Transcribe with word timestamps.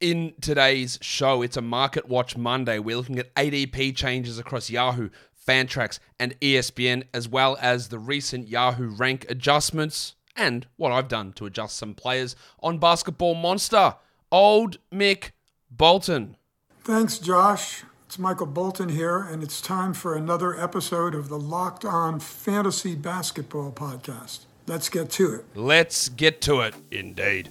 In 0.00 0.32
today's 0.40 0.98
show, 1.02 1.42
it's 1.42 1.58
a 1.58 1.60
Market 1.62 2.08
Watch 2.08 2.34
Monday. 2.34 2.78
We're 2.78 2.96
looking 2.96 3.18
at 3.18 3.34
ADP 3.34 3.94
changes 3.94 4.38
across 4.38 4.70
Yahoo, 4.70 5.10
Fantrax, 5.46 5.98
and 6.18 6.40
ESPN, 6.40 7.02
as 7.12 7.28
well 7.28 7.58
as 7.60 7.88
the 7.88 7.98
recent 7.98 8.48
Yahoo 8.48 8.88
rank 8.88 9.26
adjustments 9.28 10.14
and 10.34 10.66
what 10.76 10.90
I've 10.90 11.08
done 11.08 11.34
to 11.34 11.44
adjust 11.44 11.76
some 11.76 11.92
players 11.92 12.34
on 12.62 12.78
Basketball 12.78 13.34
Monster. 13.34 13.96
Old 14.32 14.78
Mick 14.90 15.32
Bolton. 15.70 16.38
Thanks, 16.82 17.18
Josh. 17.18 17.84
It's 18.06 18.18
Michael 18.18 18.46
Bolton 18.46 18.88
here, 18.88 19.18
and 19.18 19.42
it's 19.42 19.60
time 19.60 19.92
for 19.92 20.16
another 20.16 20.58
episode 20.58 21.14
of 21.14 21.28
the 21.28 21.38
Locked 21.38 21.84
On 21.84 22.20
Fantasy 22.20 22.94
Basketball 22.94 23.70
Podcast. 23.70 24.46
Let's 24.66 24.88
get 24.88 25.10
to 25.10 25.34
it. 25.34 25.44
Let's 25.54 26.08
get 26.08 26.40
to 26.42 26.60
it, 26.60 26.74
indeed. 26.90 27.50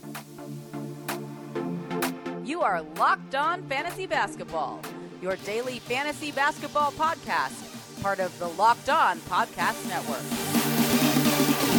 You 2.49 2.61
are 2.61 2.81
Locked 2.97 3.35
On 3.35 3.61
Fantasy 3.69 4.07
Basketball, 4.07 4.81
your 5.21 5.35
daily 5.45 5.77
fantasy 5.77 6.31
basketball 6.31 6.91
podcast, 6.93 8.01
part 8.01 8.19
of 8.19 8.35
the 8.39 8.47
Locked 8.47 8.89
On 8.89 9.19
Podcast 9.19 9.87
Network. 9.87 11.78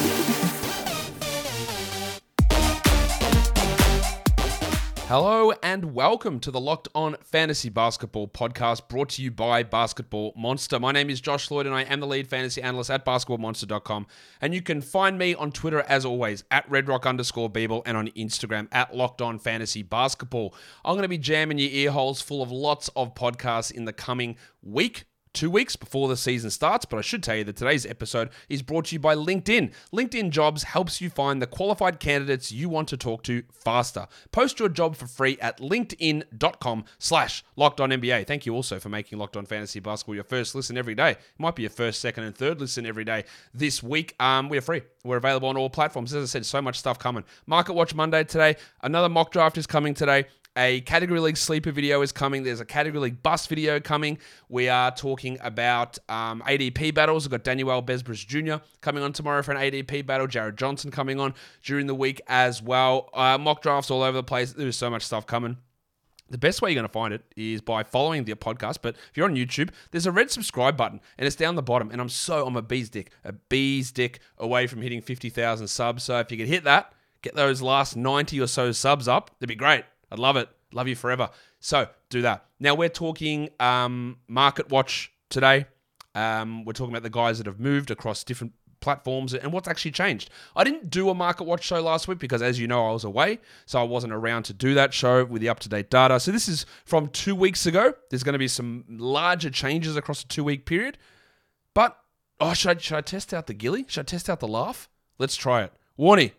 Hello 5.11 5.53
and 5.61 5.93
welcome 5.93 6.39
to 6.39 6.53
the 6.53 6.61
Locked 6.61 6.87
On 6.95 7.17
Fantasy 7.25 7.69
Basketball 7.69 8.29
podcast 8.29 8.89
brought 8.89 9.09
to 9.09 9.23
you 9.23 9.33
by 9.33 9.65
Basketball 9.65 10.33
Monster. 10.37 10.79
My 10.79 10.93
name 10.93 11.11
is 11.11 11.21
Josh 11.21 11.51
Lloyd 11.51 11.67
and 11.67 11.75
I 11.75 11.83
am 11.83 11.99
the 11.99 12.07
lead 12.07 12.29
fantasy 12.29 12.63
analyst 12.63 12.93
at 12.93 13.05
basketballmonster.com. 13.05 14.07
And 14.41 14.55
you 14.55 14.63
can 14.63 14.81
find 14.81 15.19
me 15.19 15.35
on 15.35 15.51
Twitter 15.51 15.81
as 15.89 16.05
always 16.05 16.45
at 16.53 16.71
redrock 16.71 17.07
underscore 17.07 17.51
Beeble 17.51 17.83
and 17.87 17.97
on 17.97 18.07
Instagram 18.11 18.69
at 18.71 18.95
Locked 18.95 19.21
On 19.21 19.41
Fantasy 19.41 19.83
Basketball. 19.83 20.55
I'm 20.85 20.95
going 20.95 21.03
to 21.03 21.09
be 21.09 21.19
jamming 21.19 21.59
your 21.59 21.71
ear 21.71 21.91
holes 21.91 22.23
full 22.23 22.41
of 22.41 22.53
lots 22.53 22.89
of 22.95 23.13
podcasts 23.17 23.73
in 23.73 23.87
the 23.87 23.93
coming 23.93 24.37
week 24.63 25.07
two 25.33 25.51
weeks 25.51 25.77
before 25.77 26.09
the 26.09 26.17
season 26.17 26.51
starts, 26.51 26.85
but 26.85 26.99
I 26.99 27.03
should 27.03 27.23
tell 27.23 27.37
you 27.37 27.45
that 27.45 27.57
today's 27.57 27.87
episode 27.87 28.31
is 28.49 28.63
brought 28.63 28.87
to 28.87 28.95
you 28.95 28.99
by 28.99 29.15
LinkedIn. 29.15 29.73
LinkedIn 29.93 30.31
Jobs 30.31 30.65
helps 30.65 31.01
you 31.01 31.11
find 31.11 31.41
the 31.41 31.47
qualified 31.47 32.01
candidates 32.01 32.53
you 32.53 32.69
want 32.69 32.89
to 32.89 32.97
talk 32.97 33.23
to 33.25 33.43
faster. 33.53 34.07
Post 34.33 34.59
your 34.59 34.69
job 34.69 34.97
for 34.97 35.07
free 35.07 35.39
at 35.41 35.59
linkedin.com 35.59 36.85
slash 36.99 37.45
locked 37.57 37.81
on 37.81 37.91
NBA. 37.91 38.27
Thank 38.27 38.47
you 38.47 38.55
also 38.55 38.79
for 38.79 38.89
making 38.89 39.19
Locked 39.19 39.37
On 39.37 39.47
Fantasy 39.47 39.81
Basketball 39.81 40.15
your 40.15 40.25
first 40.25 40.55
listen 40.55 40.77
every 40.77 40.95
day. 40.95 41.11
It 41.13 41.19
might 41.39 41.57
be 41.57 41.63
your 41.63 41.71
first, 41.71 42.01
second, 42.01 42.25
and 42.25 42.35
third 42.35 42.61
listen 42.61 42.87
every 42.87 43.05
day 43.05 43.25
this 43.55 43.83
week. 43.83 44.15
Um, 44.21 44.49
we're 44.49 44.61
free. 44.61 44.83
We're 45.05 45.17
available 45.17 45.49
on 45.49 45.57
all 45.57 45.71
platforms. 45.71 46.13
As 46.13 46.23
I 46.25 46.27
said, 46.27 46.47
so 46.47 46.61
much 46.61 46.79
stuff 46.79 46.99
coming. 46.99 47.25
Market 47.47 47.75
Watch 47.75 47.95
Monday 47.95 48.25
today. 48.25 48.57
Another 48.83 49.09
mock 49.09 49.31
draft 49.33 49.57
is 49.57 49.67
coming 49.67 49.95
today. 49.95 50.27
A 50.61 50.83
category 50.83 51.21
league 51.21 51.39
sleeper 51.39 51.73
video 51.73 52.03
is 52.03 52.13
coming. 52.13 52.43
There's 52.43 52.61
a 52.61 52.67
category 52.67 53.05
league 53.05 53.23
bust 53.23 53.49
video 53.49 53.81
coming. 53.81 54.19
We 54.51 54.69
are 54.69 54.91
talking 54.91 55.39
about 55.41 55.97
um, 56.11 56.43
ADP 56.47 56.93
battles. 56.93 57.25
We've 57.25 57.31
got 57.31 57.45
Daniel 57.45 57.83
Besbris 57.83 58.27
Jr. 58.27 58.63
coming 58.83 59.03
on 59.03 59.15
tomorrow 59.15 59.41
for 59.43 59.53
an 59.53 59.57
ADP 59.57 60.05
battle. 60.05 60.27
Jared 60.27 60.59
Johnson 60.59 60.91
coming 60.91 61.19
on 61.19 61.33
during 61.63 61.87
the 61.87 61.95
week 61.95 62.21
as 62.27 62.61
well. 62.61 63.09
Uh, 63.15 63.39
mock 63.39 63.63
drafts 63.63 63.91
all 63.91 64.03
over 64.03 64.19
the 64.19 64.23
place. 64.23 64.53
There's 64.53 64.77
so 64.77 64.91
much 64.91 65.03
stuff 65.03 65.27
coming. 65.27 65.57
The 66.29 66.37
best 66.37 66.61
way 66.61 66.73
you're 66.73 66.75
going 66.75 66.87
to 66.87 66.93
find 66.93 67.15
it 67.15 67.23
is 67.37 67.63
by 67.63 67.83
following 67.83 68.25
the 68.25 68.35
podcast. 68.35 68.81
But 68.83 68.97
if 68.97 69.17
you're 69.17 69.25
on 69.25 69.37
YouTube, 69.37 69.71
there's 69.93 70.05
a 70.05 70.13
red 70.13 70.31
subscribe 70.31 70.77
button 70.77 71.01
and 71.17 71.27
it's 71.27 71.37
down 71.37 71.55
the 71.55 71.63
bottom. 71.63 71.91
And 71.91 72.03
I'm 72.03 72.11
so, 72.11 72.47
I'm 72.47 72.57
a 72.57 72.61
bee's 72.61 72.91
dick, 72.91 73.13
a 73.25 73.33
bee's 73.33 73.93
dick 73.93 74.21
away 74.37 74.67
from 74.67 74.83
hitting 74.83 75.01
50,000 75.01 75.69
subs. 75.69 76.03
So 76.03 76.19
if 76.19 76.31
you 76.31 76.37
could 76.37 76.49
hit 76.49 76.65
that, 76.65 76.93
get 77.23 77.35
those 77.35 77.63
last 77.63 77.97
90 77.97 78.39
or 78.43 78.47
so 78.47 78.73
subs 78.73 79.09
up, 79.09 79.31
that'd 79.39 79.49
be 79.49 79.55
great. 79.55 79.85
I'd 80.11 80.19
love 80.19 80.37
it. 80.37 80.49
Love 80.73 80.89
you 80.89 80.97
forever. 80.97 81.31
So 81.59 81.89
do 82.09 82.23
that. 82.23 82.47
Now 82.59 82.75
we're 82.75 82.89
talking 82.89 83.51
um, 83.59 84.19
Market 84.29 84.71
Watch 84.71 85.13
today. 85.29 85.67
Um, 86.15 86.65
we're 86.65 86.73
talking 86.73 86.93
about 86.93 87.03
the 87.03 87.11
guys 87.11 87.39
that 87.39 87.47
have 87.47 87.61
moved 87.61 87.91
across 87.91 88.25
different 88.25 88.53
platforms 88.81 89.35
and 89.35 89.53
what's 89.53 89.69
actually 89.69 89.91
changed. 89.93 90.31
I 90.57 90.65
didn't 90.65 90.91
do 90.91 91.11
a 91.11 91.15
Market 91.15 91.45
Watch 91.45 91.65
show 91.65 91.81
last 91.81 92.09
week 92.09 92.19
because, 92.19 92.43
as 92.43 92.59
you 92.59 92.67
know, 92.67 92.89
I 92.89 92.93
was 92.93 93.05
away, 93.05 93.39
so 93.67 93.79
I 93.81 93.85
wasn't 93.85 94.13
around 94.13 94.45
to 94.45 94.53
do 94.53 94.75
that 94.75 94.93
show 94.93 95.25
with 95.25 95.43
the 95.43 95.49
up 95.49 95.61
to 95.61 95.69
date 95.69 95.91
data. 95.91 96.19
So 96.19 96.33
this 96.33 96.49
is 96.49 96.67
from 96.85 97.09
two 97.09 97.35
weeks 97.35 97.67
ago. 97.67 97.95
There's 98.09 98.23
going 98.23 98.33
to 98.35 98.39
be 98.39 98.49
some 98.49 98.85
larger 98.89 99.51
changes 99.51 99.97
across 99.97 100.23
a 100.23 100.29
two 100.29 100.45
week 100.45 100.67
period. 100.67 100.99
But 101.75 101.97
oh, 102.41 102.55
should 102.55 102.77
I, 102.77 102.81
should 102.81 102.97
I 102.97 103.03
test 103.03 103.33
out 103.33 103.47
the 103.47 103.55
gilly? 103.55 103.85
Should 103.89 104.01
I 104.01 104.05
test 104.05 104.29
out 104.29 104.41
the 104.41 104.49
laugh? 104.49 104.89
Let's 105.19 105.37
try 105.37 105.63
it. 105.63 105.73
Warnie. 105.99 106.33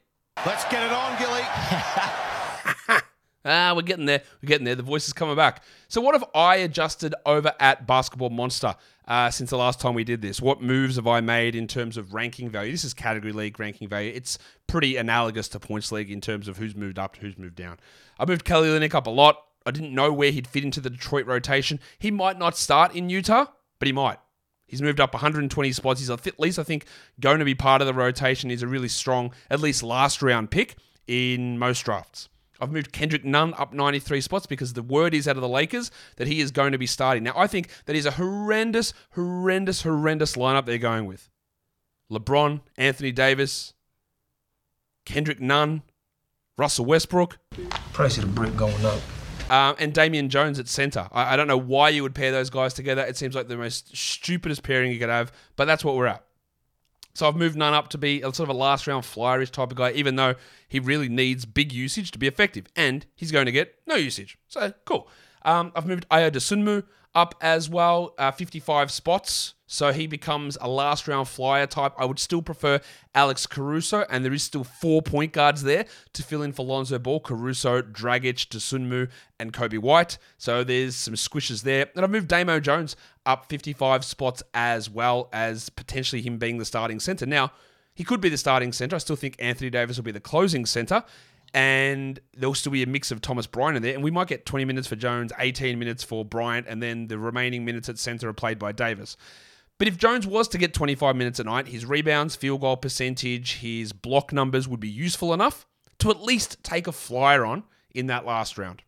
Let's 0.45 0.63
get 0.65 0.83
it 0.83 0.91
on, 0.91 1.19
Gilly. 1.19 1.41
Ah, 3.43 3.73
we're 3.75 3.81
getting 3.81 4.05
there. 4.05 4.21
We're 4.41 4.47
getting 4.47 4.65
there. 4.65 4.75
The 4.75 4.83
voice 4.83 5.07
is 5.07 5.13
coming 5.13 5.35
back. 5.35 5.63
So, 5.87 5.99
what 6.01 6.13
have 6.13 6.25
I 6.35 6.57
adjusted 6.57 7.15
over 7.25 7.53
at 7.59 7.87
Basketball 7.87 8.29
Monster 8.29 8.75
uh, 9.07 9.31
since 9.31 9.49
the 9.49 9.57
last 9.57 9.79
time 9.79 9.95
we 9.95 10.03
did 10.03 10.21
this? 10.21 10.41
What 10.41 10.61
moves 10.61 10.97
have 10.97 11.07
I 11.07 11.21
made 11.21 11.55
in 11.55 11.67
terms 11.67 11.97
of 11.97 12.13
ranking 12.13 12.49
value? 12.49 12.71
This 12.71 12.83
is 12.83 12.93
category 12.93 13.33
league 13.33 13.59
ranking 13.59 13.89
value. 13.89 14.11
It's 14.13 14.37
pretty 14.67 14.95
analogous 14.97 15.47
to 15.49 15.59
points 15.59 15.91
league 15.91 16.11
in 16.11 16.21
terms 16.21 16.47
of 16.47 16.57
who's 16.57 16.75
moved 16.75 16.99
up, 16.99 17.17
who's 17.17 17.37
moved 17.37 17.55
down. 17.55 17.79
I 18.19 18.25
moved 18.25 18.45
Kelly 18.45 18.69
Olynyk 18.69 18.93
up 18.93 19.07
a 19.07 19.11
lot. 19.11 19.37
I 19.65 19.71
didn't 19.71 19.93
know 19.93 20.11
where 20.13 20.31
he'd 20.31 20.47
fit 20.47 20.63
into 20.63 20.81
the 20.81 20.89
Detroit 20.89 21.25
rotation. 21.25 21.79
He 21.97 22.11
might 22.11 22.37
not 22.37 22.57
start 22.57 22.95
in 22.95 23.09
Utah, 23.09 23.45
but 23.79 23.87
he 23.87 23.91
might. 23.91 24.19
He's 24.65 24.81
moved 24.81 25.01
up 25.01 25.13
120 25.13 25.71
spots. 25.73 25.99
He's 25.99 26.09
at 26.09 26.39
least, 26.39 26.57
I 26.57 26.63
think, 26.63 26.85
going 27.19 27.39
to 27.39 27.45
be 27.45 27.55
part 27.55 27.81
of 27.81 27.87
the 27.87 27.93
rotation. 27.93 28.49
He's 28.49 28.63
a 28.63 28.67
really 28.67 28.87
strong, 28.87 29.33
at 29.49 29.59
least 29.59 29.83
last 29.83 30.21
round 30.21 30.49
pick 30.49 30.77
in 31.07 31.59
most 31.59 31.83
drafts. 31.83 32.29
I've 32.61 32.71
moved 32.71 32.91
Kendrick 32.91 33.25
Nunn 33.25 33.55
up 33.57 33.73
93 33.73 34.21
spots 34.21 34.45
because 34.45 34.73
the 34.73 34.83
word 34.83 35.15
is 35.15 35.27
out 35.27 35.35
of 35.35 35.41
the 35.41 35.49
Lakers 35.49 35.89
that 36.17 36.27
he 36.27 36.39
is 36.39 36.51
going 36.51 36.71
to 36.71 36.77
be 36.77 36.85
starting. 36.85 37.23
Now, 37.23 37.33
I 37.35 37.47
think 37.47 37.69
that 37.85 37.95
is 37.95 38.05
a 38.05 38.11
horrendous, 38.11 38.93
horrendous, 39.13 39.81
horrendous 39.81 40.35
lineup 40.35 40.65
they're 40.65 40.77
going 40.77 41.05
with. 41.05 41.29
LeBron, 42.11 42.61
Anthony 42.77 43.11
Davis, 43.11 43.73
Kendrick 45.05 45.41
Nunn, 45.41 45.81
Russell 46.57 46.85
Westbrook. 46.85 47.39
Price 47.93 48.17
of 48.17 48.25
the 48.25 48.29
brick 48.29 48.55
going 48.55 48.85
up. 48.85 48.99
Um, 49.49 49.75
and 49.79 49.93
Damian 49.93 50.29
Jones 50.29 50.59
at 50.59 50.67
center. 50.67 51.09
I, 51.11 51.33
I 51.33 51.35
don't 51.35 51.47
know 51.47 51.57
why 51.57 51.89
you 51.89 52.03
would 52.03 52.15
pair 52.15 52.31
those 52.31 52.49
guys 52.49 52.73
together. 52.73 53.01
It 53.01 53.17
seems 53.17 53.35
like 53.35 53.47
the 53.47 53.57
most 53.57 53.95
stupidest 53.95 54.63
pairing 54.63 54.91
you 54.91 54.99
could 54.99 55.09
have, 55.09 55.31
but 55.55 55.65
that's 55.65 55.83
what 55.83 55.95
we're 55.95 56.05
at. 56.05 56.23
So 57.13 57.27
I've 57.27 57.35
moved 57.35 57.57
Nunn 57.57 57.73
up 57.73 57.89
to 57.89 57.97
be 57.97 58.21
a 58.21 58.33
sort 58.33 58.49
of 58.49 58.55
a 58.55 58.57
last 58.57 58.87
round 58.87 59.03
flyerish 59.03 59.51
type 59.51 59.71
of 59.71 59.77
guy, 59.77 59.91
even 59.91 60.15
though 60.15 60.35
he 60.67 60.79
really 60.79 61.09
needs 61.09 61.45
big 61.45 61.73
usage 61.73 62.11
to 62.11 62.19
be 62.19 62.27
effective, 62.27 62.67
and 62.75 63.05
he's 63.15 63.31
going 63.31 63.45
to 63.45 63.51
get 63.51 63.75
no 63.85 63.95
usage. 63.95 64.37
So 64.47 64.73
cool. 64.85 65.07
Um, 65.43 65.71
I've 65.75 65.87
moved 65.87 66.07
Ayo 66.09 66.31
Dosunmu 66.31 66.83
up 67.13 67.35
as 67.41 67.69
well, 67.69 68.13
uh, 68.17 68.31
55 68.31 68.91
spots. 68.91 69.53
So 69.67 69.93
he 69.93 70.05
becomes 70.05 70.57
a 70.59 70.67
last 70.67 71.07
round 71.07 71.29
flyer 71.29 71.65
type. 71.65 71.93
I 71.97 72.03
would 72.03 72.19
still 72.19 72.41
prefer 72.41 72.81
Alex 73.15 73.47
Caruso, 73.47 74.05
and 74.09 74.25
there 74.25 74.33
is 74.33 74.43
still 74.43 74.65
four 74.65 75.01
point 75.01 75.31
guards 75.31 75.63
there 75.63 75.85
to 76.11 76.23
fill 76.23 76.41
in 76.41 76.51
for 76.51 76.65
Lonzo 76.65 76.99
Ball, 76.99 77.21
Caruso, 77.21 77.81
Dragic, 77.81 78.49
Dosunmu, 78.49 79.09
and 79.39 79.53
Coby 79.53 79.79
White. 79.79 80.17
So 80.37 80.65
there's 80.65 80.97
some 80.97 81.13
squishes 81.13 81.63
there. 81.63 81.89
And 81.95 82.03
I've 82.03 82.11
moved 82.11 82.27
Damo 82.27 82.59
Jones 82.59 82.97
up 83.25 83.45
55 83.47 84.03
spots 84.03 84.43
as 84.53 84.89
well 84.89 85.29
as 85.31 85.69
potentially 85.69 86.21
him 86.21 86.37
being 86.37 86.57
the 86.57 86.65
starting 86.65 86.99
center. 86.99 87.25
Now, 87.25 87.53
he 87.93 88.03
could 88.03 88.19
be 88.19 88.29
the 88.29 88.37
starting 88.37 88.73
center. 88.73 88.97
I 88.97 88.99
still 88.99 89.15
think 89.15 89.37
Anthony 89.39 89.69
Davis 89.69 89.95
will 89.95 90.03
be 90.03 90.11
the 90.11 90.19
closing 90.19 90.65
center 90.65 91.03
and 91.53 92.19
there'll 92.35 92.55
still 92.55 92.71
be 92.71 92.83
a 92.83 92.87
mix 92.87 93.11
of 93.11 93.21
Thomas 93.21 93.47
Bryant 93.47 93.77
in 93.77 93.83
there, 93.83 93.93
and 93.93 94.03
we 94.03 94.11
might 94.11 94.27
get 94.27 94.45
20 94.45 94.65
minutes 94.65 94.87
for 94.87 94.95
Jones, 94.95 95.33
18 95.37 95.77
minutes 95.77 96.03
for 96.03 96.23
Bryant, 96.23 96.67
and 96.67 96.81
then 96.81 97.07
the 97.07 97.17
remaining 97.17 97.65
minutes 97.65 97.89
at 97.89 97.97
center 97.97 98.29
are 98.29 98.33
played 98.33 98.57
by 98.57 98.71
Davis. 98.71 99.17
But 99.77 99.87
if 99.87 99.97
Jones 99.97 100.27
was 100.27 100.47
to 100.49 100.57
get 100.57 100.73
25 100.73 101.15
minutes 101.15 101.39
a 101.39 101.43
night, 101.43 101.67
his 101.67 101.85
rebounds, 101.85 102.35
field 102.35 102.61
goal 102.61 102.77
percentage, 102.77 103.55
his 103.55 103.93
block 103.93 104.31
numbers 104.31 104.67
would 104.67 104.79
be 104.79 104.89
useful 104.89 105.33
enough 105.33 105.65
to 105.99 106.09
at 106.09 106.21
least 106.21 106.63
take 106.63 106.87
a 106.87 106.91
flyer 106.91 107.45
on 107.45 107.63
in 107.93 108.07
that 108.07 108.25
last 108.25 108.57
round. 108.57 108.83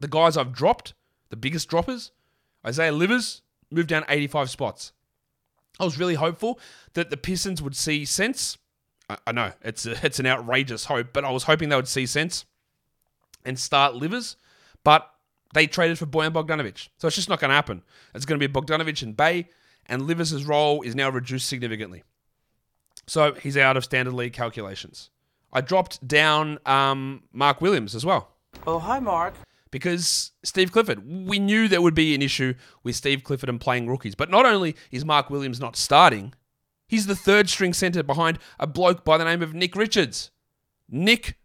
The 0.00 0.08
guys 0.08 0.36
I've 0.36 0.52
dropped, 0.52 0.94
the 1.30 1.36
biggest 1.36 1.68
droppers, 1.68 2.10
Isaiah 2.66 2.92
Livers 2.92 3.42
moved 3.70 3.88
down 3.88 4.04
85 4.08 4.50
spots. 4.50 4.92
I 5.80 5.84
was 5.84 5.98
really 5.98 6.14
hopeful 6.14 6.58
that 6.94 7.10
the 7.10 7.16
Pistons 7.16 7.62
would 7.62 7.76
see 7.76 8.04
sense 8.04 8.58
I 9.26 9.32
know 9.32 9.52
it's 9.62 9.86
a, 9.86 9.96
it's 10.06 10.18
an 10.18 10.26
outrageous 10.26 10.86
hope, 10.86 11.08
but 11.12 11.24
I 11.24 11.30
was 11.30 11.44
hoping 11.44 11.68
they 11.68 11.76
would 11.76 11.88
see 11.88 12.06
sense 12.06 12.44
and 13.44 13.58
start 13.58 13.94
livers, 13.94 14.36
but 14.84 15.10
they 15.54 15.66
traded 15.66 15.98
for 15.98 16.06
Boyan 16.06 16.32
Bogdanovic, 16.32 16.88
so 16.98 17.06
it's 17.08 17.16
just 17.16 17.28
not 17.28 17.40
going 17.40 17.50
to 17.50 17.54
happen. 17.54 17.82
It's 18.14 18.24
going 18.24 18.40
to 18.40 18.48
be 18.48 18.52
Bogdanovic 18.52 19.02
and 19.02 19.16
Bay, 19.16 19.48
and 19.86 20.02
Livers' 20.02 20.44
role 20.44 20.82
is 20.82 20.94
now 20.94 21.10
reduced 21.10 21.48
significantly. 21.48 22.04
So 23.06 23.34
he's 23.34 23.56
out 23.56 23.76
of 23.76 23.84
standard 23.84 24.14
league 24.14 24.32
calculations. 24.32 25.10
I 25.52 25.60
dropped 25.60 26.06
down 26.06 26.58
um, 26.64 27.24
Mark 27.32 27.60
Williams 27.60 27.94
as 27.94 28.06
well. 28.06 28.30
Oh, 28.66 28.78
hi, 28.78 29.00
Mark. 29.00 29.34
Because 29.70 30.32
Steve 30.44 30.70
Clifford, 30.70 31.26
we 31.26 31.38
knew 31.38 31.66
there 31.66 31.82
would 31.82 31.94
be 31.94 32.14
an 32.14 32.22
issue 32.22 32.54
with 32.82 32.94
Steve 32.94 33.24
Clifford 33.24 33.48
and 33.48 33.60
playing 33.60 33.88
rookies. 33.88 34.14
But 34.14 34.30
not 34.30 34.46
only 34.46 34.76
is 34.90 35.04
Mark 35.04 35.30
Williams 35.30 35.60
not 35.60 35.76
starting, 35.76 36.34
He's 36.92 37.06
the 37.06 37.16
third 37.16 37.48
string 37.48 37.72
centre 37.72 38.02
behind 38.02 38.38
a 38.60 38.66
bloke 38.66 39.02
by 39.02 39.16
the 39.16 39.24
name 39.24 39.40
of 39.40 39.54
Nick 39.54 39.74
Richards. 39.74 40.30
Nick 40.90 41.38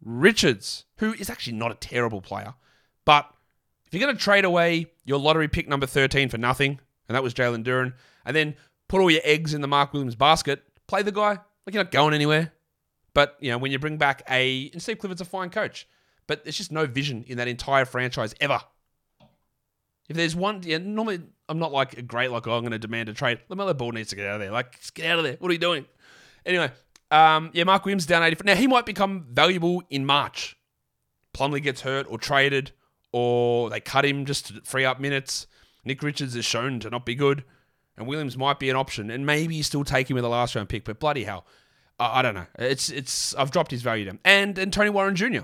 Richards, 0.00 0.84
who 0.98 1.12
is 1.14 1.28
actually 1.28 1.54
not 1.54 1.72
a 1.72 1.74
terrible 1.74 2.20
player, 2.20 2.54
but 3.04 3.28
if 3.84 3.92
you're 3.92 4.00
going 4.00 4.16
to 4.16 4.22
trade 4.22 4.44
away 4.44 4.86
your 5.04 5.18
lottery 5.18 5.48
pick 5.48 5.66
number 5.66 5.86
13 5.86 6.28
for 6.28 6.38
nothing, 6.38 6.78
and 7.08 7.16
that 7.16 7.22
was 7.24 7.34
Jalen 7.34 7.64
Duren, 7.64 7.94
and 8.24 8.36
then 8.36 8.54
put 8.86 9.00
all 9.00 9.10
your 9.10 9.22
eggs 9.24 9.54
in 9.54 9.60
the 9.60 9.66
Mark 9.66 9.92
Williams 9.92 10.14
basket, 10.14 10.62
play 10.86 11.02
the 11.02 11.10
guy. 11.10 11.30
Like 11.30 11.74
you're 11.74 11.82
not 11.82 11.90
going 11.90 12.14
anywhere. 12.14 12.52
But, 13.12 13.38
you 13.40 13.50
know, 13.50 13.58
when 13.58 13.72
you 13.72 13.80
bring 13.80 13.96
back 13.96 14.22
a. 14.30 14.70
And 14.72 14.80
Steve 14.80 15.00
Clifford's 15.00 15.20
a 15.20 15.24
fine 15.24 15.50
coach, 15.50 15.88
but 16.28 16.44
there's 16.44 16.56
just 16.56 16.70
no 16.70 16.86
vision 16.86 17.24
in 17.26 17.38
that 17.38 17.48
entire 17.48 17.86
franchise 17.86 18.36
ever. 18.40 18.60
If 20.10 20.16
there's 20.16 20.34
one, 20.34 20.62
yeah, 20.64 20.78
normally 20.78 21.20
I'm 21.48 21.60
not 21.60 21.70
like 21.70 21.96
a 21.96 22.02
great, 22.02 22.32
like, 22.32 22.48
oh, 22.48 22.56
I'm 22.56 22.62
going 22.62 22.72
to 22.72 22.80
demand 22.80 23.08
a 23.08 23.14
trade. 23.14 23.38
LaMelo 23.48 23.78
Ball 23.78 23.92
needs 23.92 24.10
to 24.10 24.16
get 24.16 24.26
out 24.26 24.34
of 24.34 24.40
there. 24.40 24.50
Like, 24.50 24.76
get 24.94 25.06
out 25.06 25.18
of 25.18 25.24
there. 25.24 25.36
What 25.38 25.50
are 25.50 25.52
you 25.52 25.58
doing? 25.60 25.86
Anyway, 26.44 26.72
um, 27.12 27.50
yeah, 27.52 27.62
Mark 27.62 27.84
Williams 27.84 28.06
down 28.06 28.24
80. 28.24 28.42
Now, 28.44 28.56
he 28.56 28.66
might 28.66 28.86
become 28.86 29.26
valuable 29.30 29.84
in 29.88 30.04
March. 30.04 30.56
Plumlee 31.32 31.62
gets 31.62 31.82
hurt 31.82 32.08
or 32.10 32.18
traded, 32.18 32.72
or 33.12 33.70
they 33.70 33.78
cut 33.78 34.04
him 34.04 34.24
just 34.24 34.48
to 34.48 34.60
free 34.62 34.84
up 34.84 34.98
minutes. 34.98 35.46
Nick 35.84 36.02
Richards 36.02 36.34
is 36.34 36.44
shown 36.44 36.80
to 36.80 36.90
not 36.90 37.06
be 37.06 37.14
good, 37.14 37.44
and 37.96 38.08
Williams 38.08 38.36
might 38.36 38.58
be 38.58 38.68
an 38.68 38.74
option, 38.74 39.12
and 39.12 39.24
maybe 39.24 39.54
you 39.54 39.62
still 39.62 39.84
take 39.84 40.10
him 40.10 40.16
with 40.16 40.24
a 40.24 40.28
last 40.28 40.56
round 40.56 40.68
pick, 40.68 40.84
but 40.84 40.98
bloody 40.98 41.22
hell. 41.22 41.46
I, 42.00 42.18
I 42.18 42.22
don't 42.22 42.34
know. 42.34 42.46
It's 42.58 42.90
it's 42.90 43.32
I've 43.36 43.52
dropped 43.52 43.70
his 43.70 43.82
value 43.82 44.06
down. 44.06 44.18
And 44.24 44.58
and 44.58 44.72
Tony 44.72 44.90
Warren 44.90 45.14
Jr., 45.14 45.42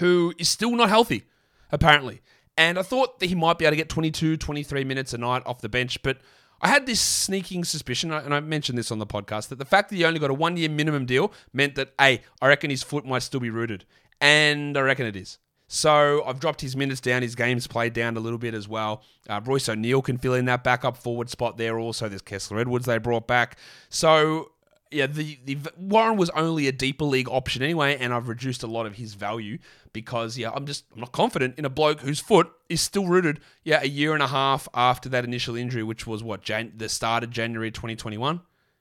who 0.00 0.34
is 0.36 0.48
still 0.48 0.74
not 0.74 0.88
healthy, 0.88 1.26
apparently. 1.70 2.22
And 2.56 2.78
I 2.78 2.82
thought 2.82 3.18
that 3.20 3.26
he 3.26 3.34
might 3.34 3.58
be 3.58 3.64
able 3.64 3.72
to 3.72 3.76
get 3.76 3.88
22, 3.88 4.36
23 4.36 4.84
minutes 4.84 5.14
a 5.14 5.18
night 5.18 5.42
off 5.46 5.60
the 5.60 5.68
bench, 5.68 6.02
but 6.02 6.18
I 6.60 6.68
had 6.68 6.86
this 6.86 7.00
sneaking 7.00 7.64
suspicion, 7.64 8.12
and 8.12 8.32
I 8.32 8.38
mentioned 8.40 8.78
this 8.78 8.92
on 8.92 9.00
the 9.00 9.06
podcast, 9.06 9.48
that 9.48 9.58
the 9.58 9.64
fact 9.64 9.90
that 9.90 9.96
he 9.96 10.04
only 10.04 10.20
got 10.20 10.30
a 10.30 10.34
one 10.34 10.56
year 10.56 10.68
minimum 10.68 11.06
deal 11.06 11.32
meant 11.52 11.74
that, 11.74 11.92
A, 12.00 12.20
I 12.40 12.48
reckon 12.48 12.70
his 12.70 12.84
foot 12.84 13.04
might 13.04 13.22
still 13.22 13.40
be 13.40 13.50
rooted. 13.50 13.84
And 14.20 14.76
I 14.76 14.82
reckon 14.82 15.06
it 15.06 15.16
is. 15.16 15.38
So 15.66 16.22
I've 16.24 16.38
dropped 16.38 16.60
his 16.60 16.76
minutes 16.76 17.00
down, 17.00 17.22
his 17.22 17.34
games 17.34 17.66
played 17.66 17.94
down 17.94 18.16
a 18.16 18.20
little 18.20 18.38
bit 18.38 18.54
as 18.54 18.68
well. 18.68 19.02
Uh, 19.28 19.40
Royce 19.42 19.68
O'Neal 19.68 20.02
can 20.02 20.18
fill 20.18 20.34
in 20.34 20.44
that 20.44 20.62
backup 20.62 20.98
forward 20.98 21.30
spot 21.30 21.56
there 21.56 21.78
also. 21.78 22.08
There's 22.08 22.22
Kessler 22.22 22.58
Edwards 22.58 22.84
they 22.84 22.98
brought 22.98 23.26
back. 23.26 23.56
So 23.88 24.52
yeah, 24.92 25.06
the, 25.06 25.38
the 25.44 25.58
Warren 25.76 26.16
was 26.16 26.30
only 26.30 26.68
a 26.68 26.72
deeper 26.72 27.04
league 27.04 27.28
option 27.28 27.62
anyway, 27.62 27.96
and 27.98 28.12
I've 28.12 28.28
reduced 28.28 28.62
a 28.62 28.66
lot 28.66 28.86
of 28.86 28.96
his 28.96 29.14
value 29.14 29.58
because 29.92 30.36
yeah, 30.36 30.50
I'm 30.54 30.66
just 30.66 30.84
I'm 30.94 31.00
not 31.00 31.12
confident 31.12 31.58
in 31.58 31.64
a 31.64 31.70
bloke 31.70 32.00
whose 32.00 32.20
foot 32.20 32.50
is 32.68 32.80
still 32.80 33.06
rooted. 33.06 33.40
Yeah, 33.64 33.80
a 33.82 33.88
year 33.88 34.14
and 34.14 34.22
a 34.22 34.28
half 34.28 34.68
after 34.74 35.08
that 35.10 35.24
initial 35.24 35.56
injury, 35.56 35.82
which 35.82 36.06
was 36.06 36.22
what 36.22 36.42
Jan- 36.42 36.74
the 36.76 36.88
start 36.88 37.24
of 37.24 37.30
January 37.30 37.70
2021. 37.70 38.40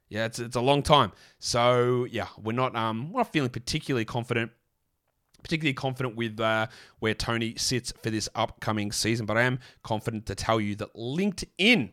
Yeah, 0.09 0.25
it's 0.25 0.39
it's 0.39 0.55
a 0.55 0.61
long 0.61 0.83
time. 0.83 1.11
So 1.39 2.05
yeah, 2.11 2.27
we're 2.41 2.51
not 2.51 2.75
um 2.75 3.11
we're 3.11 3.19
not 3.19 3.31
feeling 3.31 3.49
particularly 3.49 4.05
confident. 4.05 4.51
Particularly 5.43 5.73
confident 5.73 6.15
with 6.15 6.39
uh, 6.39 6.67
where 6.99 7.15
Tony 7.15 7.55
sits 7.57 7.91
for 8.03 8.11
this 8.11 8.29
upcoming 8.35 8.91
season, 8.91 9.25
but 9.25 9.37
I 9.37 9.41
am 9.41 9.57
confident 9.81 10.27
to 10.27 10.35
tell 10.35 10.61
you 10.61 10.75
that 10.75 10.93
LinkedIn, 10.93 11.89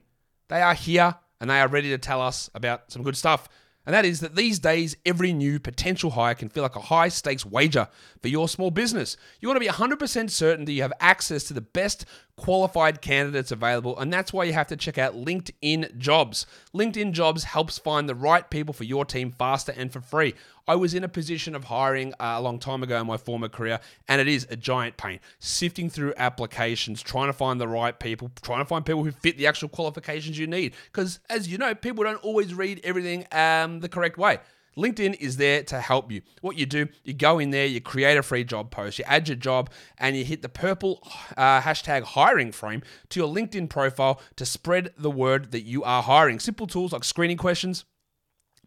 they 0.49 0.61
are 0.61 0.75
here 0.75 1.15
and 1.41 1.49
they 1.49 1.59
are 1.59 1.69
ready 1.69 1.89
to 1.89 1.97
tell 1.97 2.21
us 2.21 2.51
about 2.55 2.93
some 2.93 3.03
good 3.03 3.17
stuff 3.17 3.49
and 3.89 3.95
that 3.95 4.05
is 4.05 4.21
that 4.21 4.37
these 4.37 4.59
days, 4.59 4.99
every 5.07 5.33
new 5.33 5.59
potential 5.59 6.11
hire 6.11 6.35
can 6.35 6.51
feel 6.51 6.63
like 6.63 6.77
a 6.77 6.81
high 6.81 7.09
stakes 7.09 7.47
wager 7.47 7.89
for 8.21 8.29
your 8.29 8.47
small 8.47 8.71
business. 8.71 9.17
You 9.41 9.49
want 9.49 9.57
to 9.57 9.67
be 9.67 9.73
100% 9.73 10.31
certain 10.31 10.67
that 10.67 10.73
you 10.73 10.83
have 10.83 10.93
access 11.01 11.45
to 11.45 11.55
the 11.55 11.63
best 11.63 12.05
qualified 12.37 13.01
candidates 13.01 13.51
available, 13.51 13.99
and 13.99 14.13
that's 14.13 14.31
why 14.31 14.45
you 14.45 14.53
have 14.53 14.67
to 14.67 14.77
check 14.77 14.99
out 14.99 15.15
LinkedIn 15.15 15.97
Jobs. 15.97 16.45
LinkedIn 16.75 17.13
Jobs 17.13 17.45
helps 17.45 17.79
find 17.79 18.07
the 18.07 18.15
right 18.15 18.51
people 18.51 18.75
for 18.75 18.85
your 18.85 19.07
team 19.07 19.33
faster 19.33 19.73
and 19.75 19.91
for 19.91 20.03
free. 20.03 20.35
I 20.69 20.77
was 20.77 20.93
in 20.93 21.03
a 21.03 21.09
position 21.09 21.55
of 21.55 21.65
hiring 21.65 22.13
uh, 22.21 22.35
a 22.37 22.43
long 22.43 22.59
time 22.59 22.83
ago 22.83 23.01
in 23.01 23.07
my 23.07 23.17
former 23.17 23.49
career, 23.49 23.81
and 24.07 24.21
it 24.21 24.29
is 24.29 24.47
a 24.51 24.57
giant 24.57 24.99
pain. 24.99 25.19
Sifting 25.39 25.89
through 25.89 26.13
applications, 26.19 27.01
trying 27.01 27.29
to 27.29 27.33
find 27.33 27.59
the 27.59 27.67
right 27.67 27.99
people, 27.99 28.31
trying 28.43 28.61
to 28.61 28.67
find 28.67 28.85
people 28.85 29.03
who 29.03 29.11
fit 29.11 29.39
the 29.39 29.47
actual 29.47 29.71
qualifications 29.71 30.39
you 30.39 30.47
need. 30.47 30.75
Because, 30.93 31.21
as 31.31 31.49
you 31.49 31.57
know, 31.57 31.75
people 31.75 32.05
don't 32.05 32.23
always 32.23 32.53
read 32.53 32.83
everything 32.85 33.27
um, 33.33 33.81
the 33.81 33.89
correct 33.89 34.19
way. 34.19 34.41
LinkedIn 34.77 35.15
is 35.19 35.39
there 35.39 35.63
to 35.65 35.81
help 35.81 36.13
you. 36.13 36.21
What 36.43 36.57
you 36.57 36.67
do, 36.67 36.89
you 37.03 37.15
go 37.15 37.39
in 37.39 37.51
there, 37.51 37.67
you 37.67 37.81
create 37.81 38.19
a 38.19 38.23
free 38.23 38.45
job 38.45 38.71
post, 38.71 38.99
you 38.99 39.07
add 39.09 39.27
your 39.27 39.37
job, 39.37 39.71
and 39.97 40.17
you 40.17 40.25
hit 40.25 40.43
the 40.43 40.51
purple 40.51 41.03
uh, 41.37 41.63
hashtag 41.63 42.03
hiring 42.03 42.53
frame 42.53 42.83
to 43.09 43.21
your 43.21 43.35
LinkedIn 43.35 43.71
profile 43.71 44.21
to 44.37 44.45
spread 44.45 44.93
the 44.99 45.11
word 45.11 45.51
that 45.53 45.63
you 45.63 45.83
are 45.83 46.03
hiring. 46.03 46.39
Simple 46.39 46.67
tools 46.67 46.93
like 46.93 47.05
screening 47.05 47.39
questions 47.39 47.87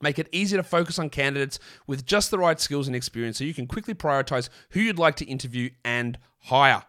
Make 0.02 0.20
it 0.20 0.28
easy 0.32 0.58
to 0.58 0.64
focus 0.64 1.00
on 1.00 1.10
candidates 1.10 1.60
with 1.88 2.06
just 2.06 2.32
the 2.32 2.40
right 2.40 2.60
skills 2.60 2.88
and 2.88 2.96
experience 2.96 3.38
so 3.38 3.44
you 3.44 3.54
can 3.54 3.68
quickly 3.68 3.94
prioritize 3.94 4.50
who 4.72 4.80
you'd 4.80 5.00
like 5.00 5.16
to 5.18 5.26
interview 5.26 5.70
and 5.84 6.18
hire. 6.40 6.84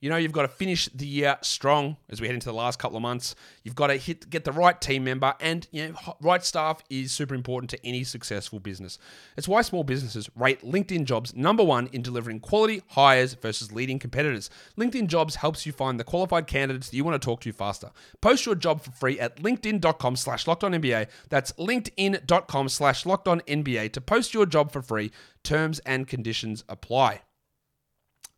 You 0.00 0.08
know, 0.08 0.16
you've 0.16 0.32
got 0.32 0.42
to 0.42 0.48
finish 0.48 0.88
the 0.94 1.06
year 1.06 1.36
strong 1.42 1.96
as 2.08 2.20
we 2.20 2.26
head 2.26 2.34
into 2.34 2.48
the 2.48 2.54
last 2.54 2.78
couple 2.78 2.96
of 2.96 3.02
months. 3.02 3.34
You've 3.64 3.74
got 3.74 3.88
to 3.88 3.96
hit 3.96 4.30
get 4.30 4.44
the 4.44 4.52
right 4.52 4.80
team 4.80 5.04
member, 5.04 5.34
and 5.40 5.66
you 5.70 5.88
know, 5.88 6.14
right 6.20 6.42
staff 6.42 6.82
is 6.88 7.12
super 7.12 7.34
important 7.34 7.70
to 7.70 7.86
any 7.86 8.04
successful 8.04 8.60
business. 8.60 8.98
It's 9.36 9.46
why 9.46 9.60
small 9.62 9.84
businesses 9.84 10.30
rate 10.34 10.62
LinkedIn 10.62 11.04
Jobs 11.04 11.34
number 11.34 11.62
one 11.62 11.88
in 11.92 12.00
delivering 12.00 12.40
quality 12.40 12.82
hires 12.88 13.34
versus 13.34 13.72
leading 13.72 13.98
competitors. 13.98 14.48
LinkedIn 14.78 15.06
Jobs 15.06 15.36
helps 15.36 15.66
you 15.66 15.72
find 15.72 16.00
the 16.00 16.04
qualified 16.04 16.46
candidates 16.46 16.88
that 16.88 16.96
you 16.96 17.04
want 17.04 17.20
to 17.20 17.24
talk 17.24 17.40
to 17.42 17.52
faster. 17.52 17.90
Post 18.20 18.46
your 18.46 18.54
job 18.54 18.80
for 18.80 18.92
free 18.92 19.20
at 19.20 19.36
linkedin.com 19.36 20.16
slash 20.16 20.44
NBA. 20.46 21.08
That's 21.28 21.52
linkedin.com 21.52 22.68
slash 22.68 23.04
NBA 23.04 23.92
to 23.92 24.00
post 24.00 24.32
your 24.32 24.46
job 24.46 24.72
for 24.72 24.80
free. 24.80 25.10
Terms 25.42 25.78
and 25.80 26.06
conditions 26.06 26.64
apply. 26.68 27.20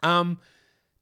Um, 0.03 0.41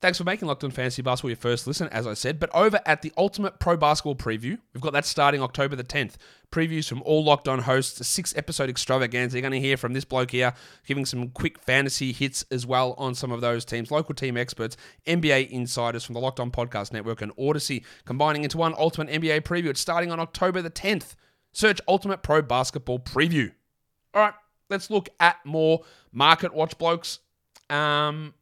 Thanks 0.00 0.17
for 0.17 0.25
making 0.25 0.49
Locked 0.49 0.64
On 0.64 0.70
Fantasy 0.70 1.02
Basketball 1.02 1.29
your 1.29 1.37
first 1.37 1.67
listen, 1.67 1.87
as 1.88 2.06
I 2.06 2.14
said. 2.14 2.41
But 2.41 2.49
over 2.55 2.81
at 2.87 3.02
the 3.02 3.12
Ultimate 3.19 3.58
Pro 3.58 3.76
Basketball 3.76 4.14
Preview, 4.14 4.58
we've 4.73 4.81
got 4.81 4.94
that 4.94 5.05
starting 5.05 5.43
October 5.43 5.76
the 5.76 5.85
10th. 5.85 6.14
Previews 6.50 6.88
from 6.88 7.02
all 7.02 7.23
Locked 7.23 7.49
On 7.49 7.58
hosts, 7.58 8.00
a 8.00 8.05
six 8.05 8.35
episode 8.35 8.70
extravaganza. 8.70 9.37
You're 9.37 9.43
going 9.43 9.52
to 9.52 9.61
hear 9.61 9.76
from 9.76 9.93
this 9.93 10.06
bloke 10.06 10.31
here, 10.31 10.55
giving 10.87 11.05
some 11.05 11.29
quick 11.29 11.58
fantasy 11.58 12.12
hits 12.12 12.47
as 12.50 12.67
well 12.67 12.94
on 12.97 13.14
some 13.14 13.31
of 13.31 13.43
those 13.43 13.67
teams. 13.67 13.91
Local 13.91 14.14
team 14.14 14.38
experts, 14.38 14.79
NBA 15.06 15.50
insiders 15.50 16.02
from 16.02 16.14
the 16.14 16.20
Locked 16.20 16.41
On 16.41 16.50
Podcast 16.50 16.94
Network 16.94 17.20
and 17.20 17.32
Odyssey, 17.38 17.85
combining 18.06 18.43
into 18.43 18.56
one 18.56 18.75
Ultimate 18.79 19.11
NBA 19.11 19.43
Preview. 19.43 19.67
It's 19.67 19.82
starting 19.82 20.11
on 20.11 20.19
October 20.19 20.62
the 20.62 20.70
10th. 20.70 21.14
Search 21.52 21.79
Ultimate 21.87 22.23
Pro 22.23 22.41
Basketball 22.41 23.00
Preview. 23.00 23.52
All 24.14 24.23
right, 24.23 24.35
let's 24.70 24.88
look 24.88 25.11
at 25.20 25.44
more 25.44 25.82
market 26.11 26.55
watch 26.55 26.79
blokes. 26.79 27.19
Um, 27.69 28.32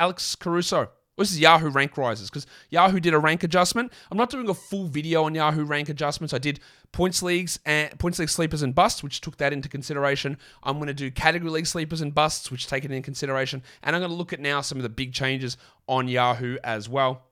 Alex 0.00 0.34
Caruso. 0.34 0.88
This 1.16 1.32
is 1.32 1.38
Yahoo 1.40 1.68
rank 1.68 1.98
rises 1.98 2.30
because 2.30 2.46
Yahoo 2.70 2.98
did 2.98 3.12
a 3.12 3.18
rank 3.18 3.42
adjustment. 3.42 3.92
I'm 4.10 4.16
not 4.16 4.30
doing 4.30 4.48
a 4.48 4.54
full 4.54 4.86
video 4.86 5.24
on 5.24 5.34
Yahoo 5.34 5.64
rank 5.64 5.90
adjustments. 5.90 6.32
I 6.32 6.38
did 6.38 6.60
points 6.92 7.22
leagues 7.22 7.60
and 7.66 7.96
points 7.98 8.18
league 8.18 8.30
sleepers 8.30 8.62
and 8.62 8.74
busts, 8.74 9.02
which 9.02 9.20
took 9.20 9.36
that 9.36 9.52
into 9.52 9.68
consideration. 9.68 10.38
I'm 10.62 10.76
going 10.76 10.86
to 10.86 10.94
do 10.94 11.10
category 11.10 11.50
league 11.50 11.66
sleepers 11.66 12.00
and 12.00 12.14
busts, 12.14 12.50
which 12.50 12.66
take 12.66 12.86
it 12.86 12.90
into 12.90 13.04
consideration. 13.04 13.62
And 13.82 13.94
I'm 13.94 14.00
going 14.00 14.10
to 14.10 14.16
look 14.16 14.32
at 14.32 14.40
now 14.40 14.62
some 14.62 14.78
of 14.78 14.82
the 14.82 14.88
big 14.88 15.12
changes 15.12 15.58
on 15.86 16.08
Yahoo 16.08 16.56
as 16.64 16.88
well 16.88 17.26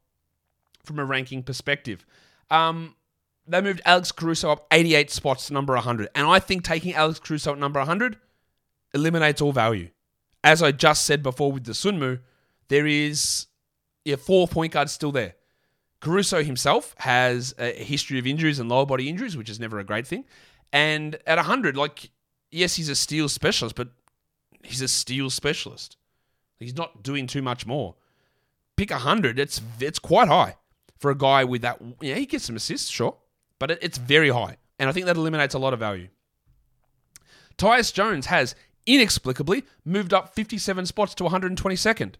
from 0.84 0.98
a 0.98 1.04
ranking 1.06 1.42
perspective. 1.42 2.04
Um, 2.50 2.94
they 3.46 3.62
moved 3.62 3.80
Alex 3.86 4.12
Caruso 4.12 4.50
up 4.50 4.66
88 4.70 5.10
spots 5.10 5.46
to 5.46 5.54
number 5.54 5.72
100. 5.72 6.10
And 6.14 6.26
I 6.26 6.40
think 6.40 6.62
taking 6.62 6.92
Alex 6.92 7.20
Caruso 7.20 7.52
at 7.52 7.58
number 7.58 7.80
100 7.80 8.18
eliminates 8.92 9.40
all 9.40 9.52
value. 9.52 9.88
As 10.44 10.62
I 10.62 10.72
just 10.72 11.06
said 11.06 11.22
before 11.22 11.50
with 11.50 11.64
Dosunmu, 11.64 12.20
there 12.68 12.86
is 12.86 13.46
yeah, 14.04 14.16
four 14.16 14.48
point 14.48 14.72
guards 14.72 14.92
still 14.92 15.12
there. 15.12 15.34
Caruso 16.00 16.42
himself 16.42 16.94
has 16.98 17.54
a 17.58 17.72
history 17.72 18.18
of 18.18 18.26
injuries 18.26 18.58
and 18.58 18.68
lower 18.68 18.86
body 18.86 19.08
injuries, 19.08 19.36
which 19.36 19.50
is 19.50 19.58
never 19.58 19.78
a 19.78 19.84
great 19.84 20.06
thing. 20.06 20.24
And 20.72 21.18
at 21.26 21.36
100, 21.36 21.76
like, 21.76 22.10
yes, 22.50 22.76
he's 22.76 22.88
a 22.88 22.94
steal 22.94 23.28
specialist, 23.28 23.74
but 23.74 23.88
he's 24.62 24.80
a 24.80 24.88
steal 24.88 25.28
specialist. 25.30 25.96
He's 26.58 26.76
not 26.76 27.02
doing 27.02 27.26
too 27.26 27.42
much 27.42 27.66
more. 27.66 27.96
Pick 28.76 28.90
100, 28.90 29.38
it's 29.38 29.60
it's 29.80 29.98
quite 29.98 30.28
high 30.28 30.56
for 30.98 31.10
a 31.10 31.16
guy 31.16 31.44
with 31.44 31.62
that. 31.62 31.80
Yeah, 32.00 32.14
he 32.14 32.26
gets 32.26 32.44
some 32.44 32.56
assists, 32.56 32.88
sure, 32.88 33.16
but 33.58 33.72
it, 33.72 33.78
it's 33.82 33.98
very 33.98 34.30
high. 34.30 34.56
And 34.78 34.88
I 34.88 34.92
think 34.92 35.06
that 35.06 35.16
eliminates 35.16 35.54
a 35.54 35.58
lot 35.58 35.72
of 35.72 35.80
value. 35.80 36.08
Tyus 37.56 37.92
Jones 37.92 38.26
has 38.26 38.54
inexplicably 38.86 39.64
moved 39.84 40.14
up 40.14 40.32
57 40.34 40.86
spots 40.86 41.14
to 41.16 41.24
122nd. 41.24 42.14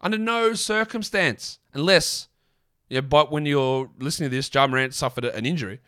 Under 0.00 0.18
no 0.18 0.54
circumstance, 0.54 1.58
unless, 1.72 2.28
yeah, 2.88 3.00
but 3.00 3.32
when 3.32 3.46
you're 3.46 3.90
listening 3.98 4.30
to 4.30 4.36
this, 4.36 4.50
Ja 4.52 4.66
Morant 4.66 4.94
suffered 4.94 5.24
an 5.24 5.46
injury. 5.46 5.80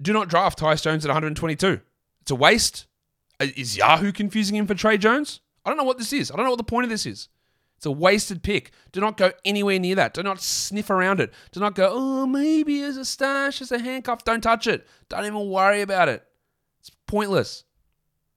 Do 0.00 0.12
not 0.12 0.28
draft 0.28 0.58
Tyus 0.58 0.82
Jones 0.82 1.04
at 1.04 1.08
122. 1.08 1.80
It's 2.22 2.30
a 2.30 2.34
waste. 2.34 2.86
Uh, 3.40 3.46
is 3.56 3.76
Yahoo 3.76 4.12
confusing 4.12 4.56
him 4.56 4.66
for 4.66 4.74
Tre 4.74 4.98
Jones? 4.98 5.40
I 5.64 5.70
don't 5.70 5.76
know 5.76 5.84
what 5.84 5.98
this 5.98 6.12
is. 6.12 6.30
I 6.30 6.36
don't 6.36 6.44
know 6.44 6.50
what 6.50 6.58
the 6.58 6.64
point 6.64 6.84
of 6.84 6.90
this 6.90 7.06
is. 7.06 7.28
It's 7.76 7.86
a 7.86 7.90
wasted 7.90 8.42
pick. 8.42 8.70
Do 8.92 9.00
not 9.00 9.16
go 9.16 9.32
anywhere 9.44 9.78
near 9.78 9.94
that. 9.96 10.14
Do 10.14 10.22
not 10.22 10.40
sniff 10.40 10.90
around 10.90 11.20
it. 11.20 11.32
Do 11.52 11.60
not 11.60 11.74
go, 11.74 11.90
oh, 11.92 12.26
maybe 12.26 12.82
as 12.82 12.96
a 12.96 13.04
stash, 13.04 13.60
as 13.60 13.72
a 13.72 13.78
handcuff. 13.78 14.24
Don't 14.24 14.40
touch 14.40 14.66
it. 14.66 14.86
Don't 15.08 15.24
even 15.24 15.48
worry 15.48 15.82
about 15.82 16.08
it. 16.08 16.24
It's 16.80 16.90
pointless. 17.06 17.64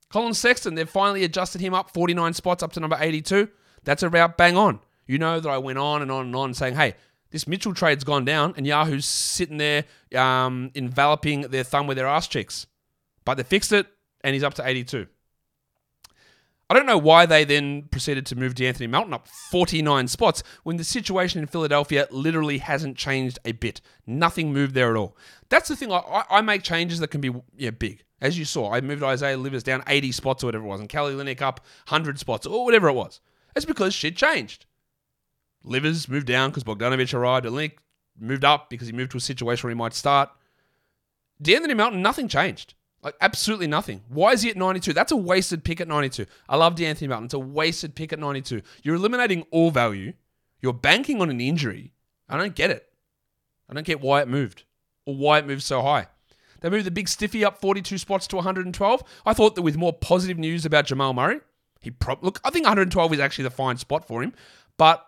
Collin 0.10 0.34
Sexton, 0.34 0.75
they've 0.75 0.89
finally 0.89 1.24
adjusted 1.24 1.62
him 1.62 1.74
up 1.74 1.92
49 1.92 2.34
spots 2.34 2.63
up 2.63 2.74
to 2.74 2.80
number 2.80 2.98
82. 3.00 3.50
That's 3.84 4.03
about 4.03 4.38
bang 4.38 4.57
on. 4.57 4.79
You 5.05 5.17
know 5.17 5.39
that 5.39 5.50
I 5.50 5.57
went 5.57 5.77
on 5.77 6.01
and 6.01 6.12
on 6.12 6.25
and 6.25 6.36
on 6.36 6.53
saying, 6.53 6.75
hey, 6.75 6.96
this 7.31 7.48
Mitchell 7.48 7.74
trade's 7.74 8.03
gone 8.03 8.25
down 8.25 8.53
and 8.57 8.65
Yahoo's 8.65 9.05
sitting 9.05 9.57
there 9.57 9.86
um, 10.15 10.72
enveloping 10.75 11.41
their 11.41 11.63
thumb 11.63 11.88
with 11.88 11.98
their 11.98 12.07
ass 12.07 12.27
cheeks. 12.27 12.67
But 13.25 13.36
they 13.36 13.43
fixed 13.43 13.72
it 13.72 13.88
and 14.22 14.34
he's 14.34 14.43
up 14.43 14.53
to 14.55 14.67
82. 14.67 15.07
I 16.69 16.74
don't 16.74 16.86
know 16.86 16.98
why 16.98 17.25
they 17.25 17.46
then 17.46 17.84
proceeded 17.84 18.25
to 18.25 18.36
move 18.36 18.53
D'Anthony 18.53 18.88
Melton 18.88 19.13
up 19.13 19.27
49 19.27 20.10
spots 20.10 20.43
when 20.63 20.75
the 20.75 20.84
situation 20.84 21.39
in 21.39 21.48
Philadelphia 21.48 22.07
literally 22.12 22.57
hasn't 22.57 22.98
changed 22.98 23.39
a 23.46 23.53
bit. 23.53 23.79
Nothing 24.05 24.51
moved 24.51 24.74
there 24.74 24.91
at 24.91 24.98
all. 24.98 25.15
That's 25.48 25.69
the 25.69 25.77
thing. 25.77 25.93
I, 25.93 26.24
I 26.29 26.41
make 26.41 26.63
changes 26.63 27.00
that 27.00 27.07
can 27.07 27.22
be 27.22 27.34
yeah, 27.55 27.69
big. 27.69 28.03
As 28.19 28.38
you 28.38 28.43
saw, 28.43 28.74
I 28.74 28.81
moved 28.81 29.03
Isaiah 29.03 29.38
Livers 29.38 29.63
down 29.63 29.84
80 29.88 30.12
spots 30.12 30.43
or 30.43 30.48
whatever 30.48 30.65
it 30.65 30.67
was, 30.67 30.79
and 30.81 30.89
Kelly 30.89 31.13
Olynyk 31.13 31.41
up 31.41 31.62
100 31.88 32.19
spots 32.19 32.46
or 32.46 32.65
whatever 32.65 32.89
it 32.89 32.93
was. 32.93 33.22
It's 33.57 33.65
because 33.65 33.93
shit 33.93 34.15
changed. 34.15 34.67
Livers 35.63 36.07
moved 36.07 36.27
down 36.27 36.51
because 36.51 36.63
Bogdanovich 36.63 37.13
arrived. 37.13 37.47
Olynyk 37.47 37.77
moved 38.19 38.45
up 38.45 38.69
because 38.69 38.87
he 38.87 38.93
moved 38.93 39.11
to 39.11 39.17
a 39.17 39.21
situation 39.21 39.63
where 39.63 39.71
he 39.71 39.77
might 39.77 39.95
start. 39.95 40.29
D'Anthony 41.41 41.73
Melton, 41.73 42.03
nothing 42.03 42.27
changed. 42.27 42.75
Like 43.01 43.15
absolutely 43.19 43.65
nothing. 43.65 44.01
Why 44.09 44.33
is 44.33 44.43
he 44.43 44.51
at 44.51 44.57
92? 44.57 44.93
That's 44.93 45.11
a 45.11 45.17
wasted 45.17 45.63
pick 45.63 45.81
at 45.81 45.87
92. 45.87 46.27
I 46.47 46.55
love 46.55 46.75
D'Anthony 46.75 47.07
Melton. 47.07 47.25
It's 47.25 47.33
a 47.33 47.39
wasted 47.39 47.95
pick 47.95 48.13
at 48.13 48.19
92. 48.19 48.61
You're 48.83 48.95
eliminating 48.95 49.45
all 49.49 49.71
value. 49.71 50.13
You're 50.61 50.73
banking 50.73 51.19
on 51.19 51.31
an 51.31 51.41
injury. 51.41 51.93
I 52.29 52.37
don't 52.37 52.55
get 52.55 52.69
it. 52.69 52.87
I 53.69 53.73
don't 53.73 53.85
get 53.85 54.01
why 54.01 54.21
it 54.21 54.27
moved 54.27 54.65
or 55.05 55.15
why 55.15 55.39
it 55.39 55.47
moved 55.47 55.63
so 55.63 55.81
high. 55.81 56.07
They 56.61 56.69
moved 56.69 56.85
the 56.85 56.91
big 56.91 57.07
stiffy 57.07 57.43
up 57.43 57.59
42 57.59 57.97
spots 57.97 58.27
to 58.27 58.35
112. 58.35 59.03
I 59.25 59.33
thought 59.33 59.55
that 59.55 59.61
with 59.63 59.77
more 59.77 59.93
positive 59.93 60.37
news 60.37 60.65
about 60.65 60.85
Jamal 60.85 61.13
Murray, 61.13 61.39
he 61.81 61.91
probably 61.91 62.25
look. 62.25 62.39
I 62.43 62.50
think 62.50 62.65
112 62.65 63.13
is 63.13 63.19
actually 63.19 63.43
the 63.43 63.51
fine 63.51 63.77
spot 63.77 64.07
for 64.07 64.24
him, 64.24 64.34
but 64.77 65.05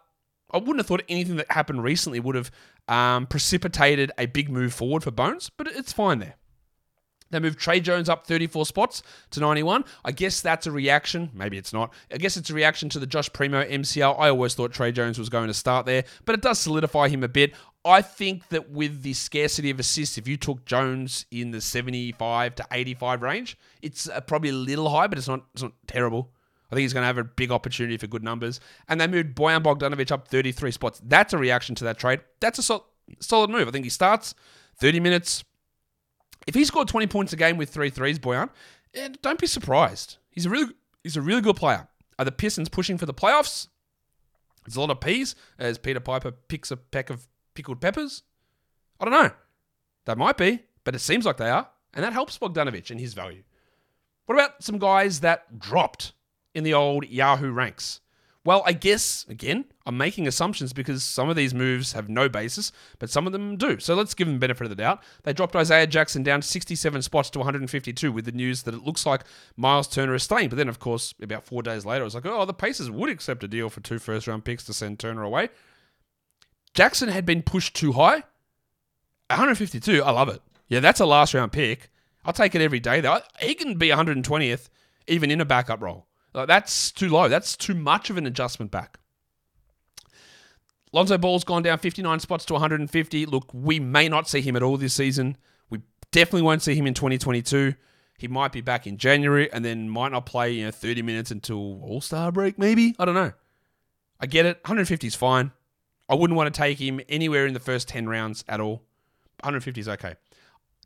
I 0.51 0.57
wouldn't 0.57 0.77
have 0.77 0.87
thought 0.87 1.03
anything 1.09 1.35
that 1.37 1.51
happened 1.51 1.83
recently 1.83 2.19
would 2.19 2.35
have 2.35 2.51
um, 2.87 3.27
precipitated 3.27 4.11
a 4.17 4.25
big 4.25 4.49
move 4.49 4.73
forward 4.73 5.03
for 5.03 5.11
Bones. 5.11 5.49
But 5.49 5.67
it's 5.67 5.93
fine 5.93 6.19
there. 6.19 6.35
They 7.31 7.39
moved 7.39 7.59
Tre 7.59 7.79
Jones 7.79 8.09
up 8.09 8.25
34 8.25 8.65
spots 8.65 9.03
to 9.31 9.39
91. 9.39 9.85
I 10.03 10.11
guess 10.11 10.41
that's 10.41 10.65
a 10.65 10.71
reaction. 10.71 11.29
Maybe 11.33 11.57
it's 11.57 11.73
not. 11.73 11.93
I 12.11 12.17
guess 12.17 12.37
it's 12.37 12.49
a 12.49 12.53
reaction 12.53 12.89
to 12.89 12.99
the 12.99 13.05
Josh 13.05 13.31
Primo 13.31 13.63
MCL. 13.63 14.19
I 14.19 14.29
always 14.29 14.55
thought 14.55 14.71
Tre 14.71 14.91
Jones 14.91 15.19
was 15.19 15.29
going 15.29 15.47
to 15.47 15.53
start 15.53 15.85
there, 15.85 16.05
but 16.25 16.33
it 16.33 16.41
does 16.41 16.59
solidify 16.59 17.09
him 17.09 17.23
a 17.23 17.27
bit. 17.27 17.53
I 17.85 18.01
think 18.01 18.49
that 18.49 18.71
with 18.71 19.03
the 19.03 19.13
scarcity 19.13 19.69
of 19.69 19.79
assists, 19.79 20.17
if 20.17 20.27
you 20.27 20.37
took 20.37 20.65
Jones 20.65 21.25
in 21.31 21.51
the 21.51 21.61
75 21.61 22.55
to 22.55 22.65
85 22.71 23.21
range, 23.21 23.57
it's 23.81 24.09
uh, 24.09 24.19
probably 24.21 24.49
a 24.49 24.53
little 24.53 24.89
high, 24.89 25.07
but 25.07 25.17
it's 25.17 25.27
not, 25.27 25.43
it's 25.53 25.63
not 25.63 25.73
terrible. 25.87 26.31
I 26.71 26.75
think 26.75 26.83
he's 26.83 26.93
going 26.93 27.03
to 27.03 27.07
have 27.07 27.17
a 27.17 27.23
big 27.23 27.51
opportunity 27.51 27.97
for 27.97 28.07
good 28.07 28.23
numbers. 28.23 28.59
And 28.87 29.01
they 29.01 29.07
moved 29.07 29.35
Boyan 29.35 29.63
Bogdanovic 29.63 30.11
up 30.11 30.27
33 30.27 30.71
spots. 30.71 31.01
That's 31.03 31.33
a 31.33 31.37
reaction 31.37 31.75
to 31.75 31.83
that 31.85 31.97
trade. 31.97 32.21
That's 32.39 32.59
a 32.59 32.63
sol- 32.63 32.87
solid 33.19 33.49
move. 33.49 33.67
I 33.67 33.71
think 33.71 33.85
he 33.85 33.89
starts 33.89 34.35
30 34.79 34.99
minutes, 34.99 35.43
if 36.47 36.55
he 36.55 36.65
scored 36.65 36.87
20 36.87 37.07
points 37.07 37.33
a 37.33 37.35
game 37.35 37.57
with 37.57 37.69
three 37.69 37.89
threes, 37.89 38.19
Boyan, 38.19 38.49
eh, 38.93 39.09
don't 39.21 39.39
be 39.39 39.47
surprised. 39.47 40.17
He's 40.29 40.45
a 40.45 40.49
really 40.49 40.73
he's 41.03 41.17
a 41.17 41.21
really 41.21 41.41
good 41.41 41.55
player. 41.55 41.87
Are 42.17 42.25
the 42.25 42.31
Pistons 42.31 42.69
pushing 42.69 42.97
for 42.97 43.05
the 43.05 43.13
playoffs? 43.13 43.67
There's 44.65 44.75
a 44.75 44.81
lot 44.81 44.89
of 44.89 44.99
peas 44.99 45.35
as 45.57 45.77
Peter 45.77 45.99
Piper 45.99 46.31
picks 46.31 46.71
a 46.71 46.77
peck 46.77 47.09
of 47.09 47.27
pickled 47.53 47.81
peppers. 47.81 48.23
I 48.99 49.05
don't 49.05 49.13
know. 49.13 49.31
They 50.05 50.15
might 50.15 50.37
be, 50.37 50.63
but 50.83 50.95
it 50.95 50.99
seems 50.99 51.25
like 51.25 51.37
they 51.37 51.49
are, 51.49 51.69
and 51.93 52.03
that 52.03 52.13
helps 52.13 52.37
Bogdanovic 52.37 52.89
and 52.89 52.99
his 52.99 53.13
value. 53.13 53.43
What 54.25 54.35
about 54.35 54.63
some 54.63 54.79
guys 54.79 55.21
that 55.21 55.59
dropped 55.59 56.13
in 56.53 56.63
the 56.63 56.73
old 56.73 57.07
Yahoo 57.07 57.51
ranks? 57.51 58.01
Well, 58.45 58.63
I 58.65 58.71
guess, 58.71 59.25
again, 59.27 59.65
I'm 59.85 59.97
making 59.97 60.25
assumptions 60.25 60.71
because 60.71 61.03
some 61.03 61.29
of 61.29 61.35
these 61.35 61.53
moves 61.53 61.91
have 61.91 62.07
no 62.07 62.29
basis, 62.29 62.71
but 62.97 63.09
some 63.09 63.27
of 63.27 63.33
them 63.33 63.57
do. 63.57 63.79
So 63.79 63.95
let's 63.95 64.13
give 64.13 64.27
them 64.27 64.39
benefit 64.39 64.63
of 64.63 64.69
the 64.69 64.75
doubt. 64.75 65.03
They 65.23 65.33
dropped 65.33 65.57
Isaiah 65.57 65.85
Jackson 65.85 66.23
down 66.23 66.41
67 66.41 67.01
spots 67.01 67.29
to 67.31 67.39
152 67.39 68.11
with 68.11 68.25
the 68.25 68.31
news 68.31 68.63
that 68.63 68.73
it 68.73 68.83
looks 68.83 69.05
like 69.05 69.25
Miles 69.57 69.87
Turner 69.87 70.15
is 70.15 70.23
staying. 70.23 70.49
But 70.49 70.55
then, 70.55 70.69
of 70.69 70.79
course, 70.79 71.13
about 71.21 71.43
four 71.43 71.61
days 71.61 71.85
later, 71.85 72.01
it 72.01 72.05
was 72.05 72.15
like, 72.15 72.25
oh, 72.25 72.45
the 72.45 72.53
Pacers 72.53 72.89
would 72.89 73.09
accept 73.09 73.43
a 73.43 73.47
deal 73.47 73.69
for 73.69 73.81
two 73.81 73.99
first 73.99 74.25
round 74.25 74.45
picks 74.45 74.63
to 74.63 74.73
send 74.73 74.99
Turner 74.99 75.23
away. 75.23 75.49
Jackson 76.73 77.09
had 77.09 77.25
been 77.25 77.43
pushed 77.43 77.75
too 77.75 77.91
high. 77.91 78.23
152, 79.27 80.01
I 80.01 80.11
love 80.11 80.29
it. 80.29 80.41
Yeah, 80.69 80.79
that's 80.79 80.99
a 80.99 81.05
last 81.05 81.33
round 81.33 81.51
pick. 81.51 81.91
I'll 82.23 82.33
take 82.33 82.55
it 82.55 82.61
every 82.61 82.79
day, 82.79 83.01
though. 83.01 83.19
He 83.39 83.53
can 83.53 83.77
be 83.77 83.89
120th 83.89 84.69
even 85.07 85.29
in 85.29 85.41
a 85.41 85.45
backup 85.45 85.81
role. 85.81 86.07
That's 86.33 86.91
too 86.91 87.09
low. 87.09 87.27
That's 87.27 87.57
too 87.57 87.75
much 87.75 88.09
of 88.09 88.17
an 88.17 88.25
adjustment 88.25 88.71
back. 88.71 88.99
Lonzo 90.91 91.17
Ball's 91.17 91.43
gone 91.43 91.61
down 91.61 91.77
59 91.77 92.19
spots 92.19 92.45
to 92.45 92.53
150. 92.53 93.25
Look, 93.25 93.49
we 93.53 93.79
may 93.79 94.09
not 94.09 94.27
see 94.27 94.41
him 94.41 94.55
at 94.55 94.63
all 94.63 94.77
this 94.77 94.93
season. 94.93 95.37
We 95.69 95.81
definitely 96.11 96.41
won't 96.41 96.63
see 96.63 96.75
him 96.75 96.87
in 96.87 96.93
2022. 96.93 97.75
He 98.17 98.27
might 98.27 98.51
be 98.51 98.61
back 98.61 98.87
in 98.87 98.97
January 98.97 99.51
and 99.53 99.63
then 99.63 99.89
might 99.89 100.11
not 100.11 100.25
play, 100.25 100.51
you 100.51 100.65
know, 100.65 100.71
30 100.71 101.03
minutes 101.03 101.31
until 101.31 101.81
All 101.83 102.01
Star 102.01 102.31
break, 102.31 102.57
maybe. 102.57 102.95
I 102.97 103.05
don't 103.05 103.15
know. 103.15 103.33
I 104.19 104.25
get 104.25 104.45
it. 104.45 104.57
150 104.63 105.07
is 105.07 105.15
fine. 105.15 105.51
I 106.09 106.15
wouldn't 106.15 106.35
want 106.35 106.53
to 106.53 106.57
take 106.57 106.79
him 106.79 106.99
anywhere 107.07 107.45
in 107.45 107.53
the 107.53 107.59
first 107.59 107.87
10 107.87 108.09
rounds 108.09 108.43
at 108.47 108.59
all. 108.59 108.81
150 109.41 109.79
is 109.79 109.87
okay 109.87 110.15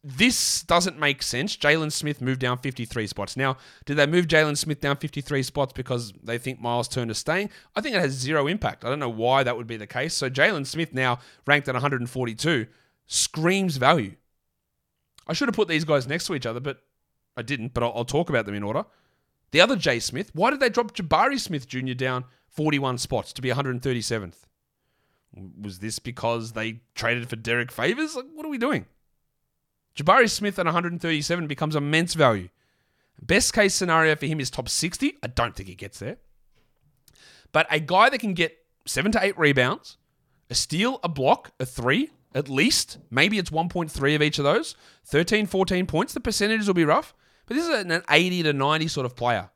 this 0.03 0.63
doesn't 0.63 0.99
make 0.99 1.23
sense. 1.23 1.55
Jalen 1.55 1.91
Smith 1.91 2.21
moved 2.21 2.41
down 2.41 2.57
53 2.57 3.07
spots. 3.07 3.37
Now, 3.37 3.57
did 3.85 3.95
they 3.95 4.05
move 4.05 4.27
Jalen 4.27 4.57
Smith 4.57 4.81
down 4.81 4.97
53 4.97 5.41
spots 5.43 5.71
because 5.71 6.11
they 6.21 6.37
think 6.37 6.59
Miles 6.59 6.89
Turner's 6.89 7.19
staying? 7.19 7.49
I 7.73 7.79
think 7.79 7.95
it 7.95 8.01
has 8.01 8.11
zero 8.11 8.47
impact. 8.47 8.83
I 8.83 8.89
don't 8.89 8.99
know 8.99 9.07
why 9.07 9.43
that 9.43 9.55
would 9.55 9.67
be 9.67 9.77
the 9.77 9.87
case. 9.87 10.13
So 10.13 10.29
Jalen 10.29 10.67
Smith 10.67 10.93
now 10.93 11.19
ranked 11.47 11.69
at 11.69 11.75
142 11.75 12.67
screams 13.07 13.77
value. 13.77 14.15
I 15.25 15.31
should 15.31 15.47
have 15.47 15.55
put 15.55 15.69
these 15.69 15.85
guys 15.85 16.05
next 16.05 16.27
to 16.27 16.35
each 16.35 16.45
other, 16.45 16.59
but 16.59 16.83
I 17.37 17.41
didn't. 17.41 17.73
But 17.73 17.83
I'll, 17.83 17.93
I'll 17.95 18.05
talk 18.05 18.29
about 18.29 18.45
them 18.45 18.55
in 18.55 18.63
order. 18.63 18.85
The 19.51 19.61
other 19.61 19.77
Jay 19.77 19.99
Smith, 19.99 20.31
why 20.33 20.49
did 20.49 20.59
they 20.59 20.69
drop 20.69 20.93
Jabari 20.93 21.39
Smith 21.39 21.67
Jr. 21.67 21.93
down 21.93 22.25
41 22.49 22.97
spots 22.97 23.31
to 23.33 23.41
be 23.41 23.49
137th? 23.49 24.35
Was 25.61 25.79
this 25.79 25.99
because 25.99 26.51
they 26.51 26.81
traded 26.93 27.29
for 27.29 27.37
Derrick 27.37 27.71
Favors? 27.71 28.15
Like, 28.15 28.25
what 28.33 28.45
are 28.45 28.49
we 28.49 28.57
doing? 28.57 28.85
Jabari 29.95 30.29
Smith 30.29 30.57
at 30.59 30.65
137 30.65 31.47
becomes 31.47 31.75
immense 31.75 32.13
value. 32.13 32.49
Best 33.21 33.53
case 33.53 33.73
scenario 33.73 34.15
for 34.15 34.25
him 34.25 34.39
is 34.39 34.49
top 34.49 34.67
60. 34.67 35.17
I 35.21 35.27
don't 35.27 35.55
think 35.55 35.69
he 35.69 35.75
gets 35.75 35.99
there. 35.99 36.17
But 37.51 37.67
a 37.69 37.79
guy 37.79 38.09
that 38.09 38.19
can 38.19 38.33
get 38.33 38.57
seven 38.85 39.11
to 39.11 39.23
eight 39.23 39.37
rebounds, 39.37 39.97
a 40.49 40.55
steal, 40.55 40.99
a 41.03 41.09
block, 41.09 41.51
a 41.59 41.65
three, 41.65 42.09
at 42.35 42.49
least, 42.49 42.97
maybe 43.11 43.37
it's 43.37 43.51
1.3 43.51 44.15
of 44.15 44.21
each 44.21 44.39
of 44.39 44.43
those, 44.43 44.75
13, 45.05 45.45
14 45.45 45.85
points. 45.85 46.13
The 46.13 46.19
percentages 46.19 46.67
will 46.67 46.73
be 46.73 46.85
rough, 46.85 47.13
but 47.45 47.55
this 47.55 47.67
is 47.67 47.85
an 47.85 48.01
80 48.09 48.43
to 48.43 48.53
90 48.53 48.87
sort 48.87 49.05
of 49.05 49.15
player, 49.15 49.51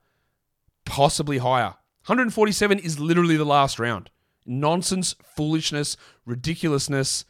possibly 0.86 1.40
higher. 1.40 1.76
147 2.06 2.80
is 2.80 3.00
literally 3.00 3.36
the 3.36 3.46
last 3.46 3.80
round. 3.80 4.12
Nonsense, 4.46 5.16
foolishness, 5.36 5.98
ridiculousness. 6.26 7.26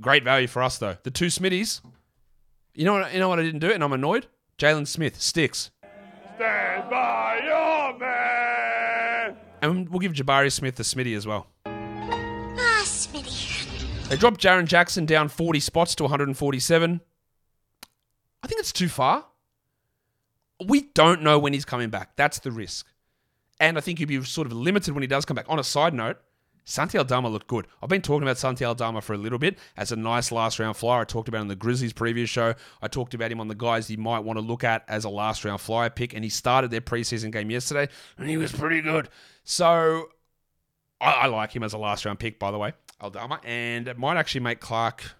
Great 0.00 0.24
value 0.24 0.48
for 0.48 0.62
us, 0.62 0.78
though. 0.78 0.96
The 1.02 1.10
two 1.10 1.26
Smitties, 1.26 1.82
you 2.74 2.84
know 2.84 2.94
what? 2.94 3.12
You 3.12 3.18
know 3.20 3.28
what 3.28 3.38
I 3.38 3.42
didn't 3.42 3.60
do, 3.60 3.68
it, 3.68 3.74
and 3.74 3.84
I'm 3.84 3.92
annoyed. 3.92 4.26
Jalen 4.58 4.86
Smith 4.86 5.20
sticks. 5.20 5.70
Stand 6.36 6.90
by 6.90 7.40
your 7.44 7.98
man. 7.98 9.36
And 9.60 9.88
we'll 9.88 10.00
give 10.00 10.12
Jabari 10.12 10.50
Smith 10.50 10.76
the 10.76 10.82
Smitty 10.82 11.16
as 11.16 11.26
well. 11.26 11.46
Ah, 11.66 12.82
Smitty. 12.84 14.08
They 14.08 14.16
dropped 14.16 14.40
Jaren 14.40 14.66
Jackson 14.66 15.06
down 15.06 15.28
40 15.28 15.60
spots 15.60 15.94
to 15.96 16.04
147. 16.04 17.00
I 18.42 18.46
think 18.46 18.60
it's 18.60 18.72
too 18.72 18.88
far. 18.88 19.26
We 20.64 20.82
don't 20.94 21.22
know 21.22 21.38
when 21.38 21.52
he's 21.52 21.64
coming 21.64 21.90
back. 21.90 22.16
That's 22.16 22.38
the 22.38 22.50
risk. 22.50 22.86
And 23.60 23.78
I 23.78 23.80
think 23.80 24.00
you'd 24.00 24.08
be 24.08 24.22
sort 24.24 24.46
of 24.46 24.52
limited 24.52 24.94
when 24.94 25.02
he 25.02 25.06
does 25.06 25.24
come 25.24 25.34
back. 25.34 25.46
On 25.48 25.58
a 25.58 25.64
side 25.64 25.94
note, 25.94 26.18
Santi 26.64 26.96
Aldama 26.96 27.28
looked 27.28 27.48
good. 27.48 27.66
I've 27.82 27.88
been 27.88 28.02
talking 28.02 28.22
about 28.22 28.38
Santi 28.38 28.64
Aldama 28.64 29.00
for 29.00 29.14
a 29.14 29.18
little 29.18 29.38
bit 29.38 29.58
as 29.76 29.90
a 29.90 29.96
nice 29.96 30.30
last 30.30 30.58
round 30.58 30.76
flyer. 30.76 31.00
I 31.00 31.04
talked 31.04 31.28
about 31.28 31.38
him 31.38 31.42
in 31.42 31.48
the 31.48 31.56
Grizzlies 31.56 31.92
previous 31.92 32.30
show. 32.30 32.54
I 32.80 32.88
talked 32.88 33.14
about 33.14 33.32
him 33.32 33.40
on 33.40 33.48
the 33.48 33.54
guys 33.54 33.90
you 33.90 33.98
might 33.98 34.20
want 34.20 34.38
to 34.38 34.44
look 34.44 34.62
at 34.62 34.84
as 34.88 35.04
a 35.04 35.08
last 35.08 35.44
round 35.44 35.60
flyer 35.60 35.90
pick, 35.90 36.14
and 36.14 36.22
he 36.22 36.30
started 36.30 36.70
their 36.70 36.80
preseason 36.80 37.32
game 37.32 37.50
yesterday, 37.50 37.88
and 38.16 38.28
he 38.28 38.36
was 38.36 38.52
pretty 38.52 38.80
good. 38.80 39.08
So 39.44 40.10
I, 41.00 41.12
I 41.12 41.26
like 41.26 41.54
him 41.54 41.62
as 41.62 41.72
a 41.72 41.78
last 41.78 42.04
round 42.04 42.18
pick, 42.18 42.38
by 42.38 42.50
the 42.50 42.58
way, 42.58 42.72
Aldama, 43.00 43.40
and 43.44 43.88
it 43.88 43.98
might 43.98 44.16
actually 44.16 44.42
make 44.42 44.60
Clark 44.60 45.16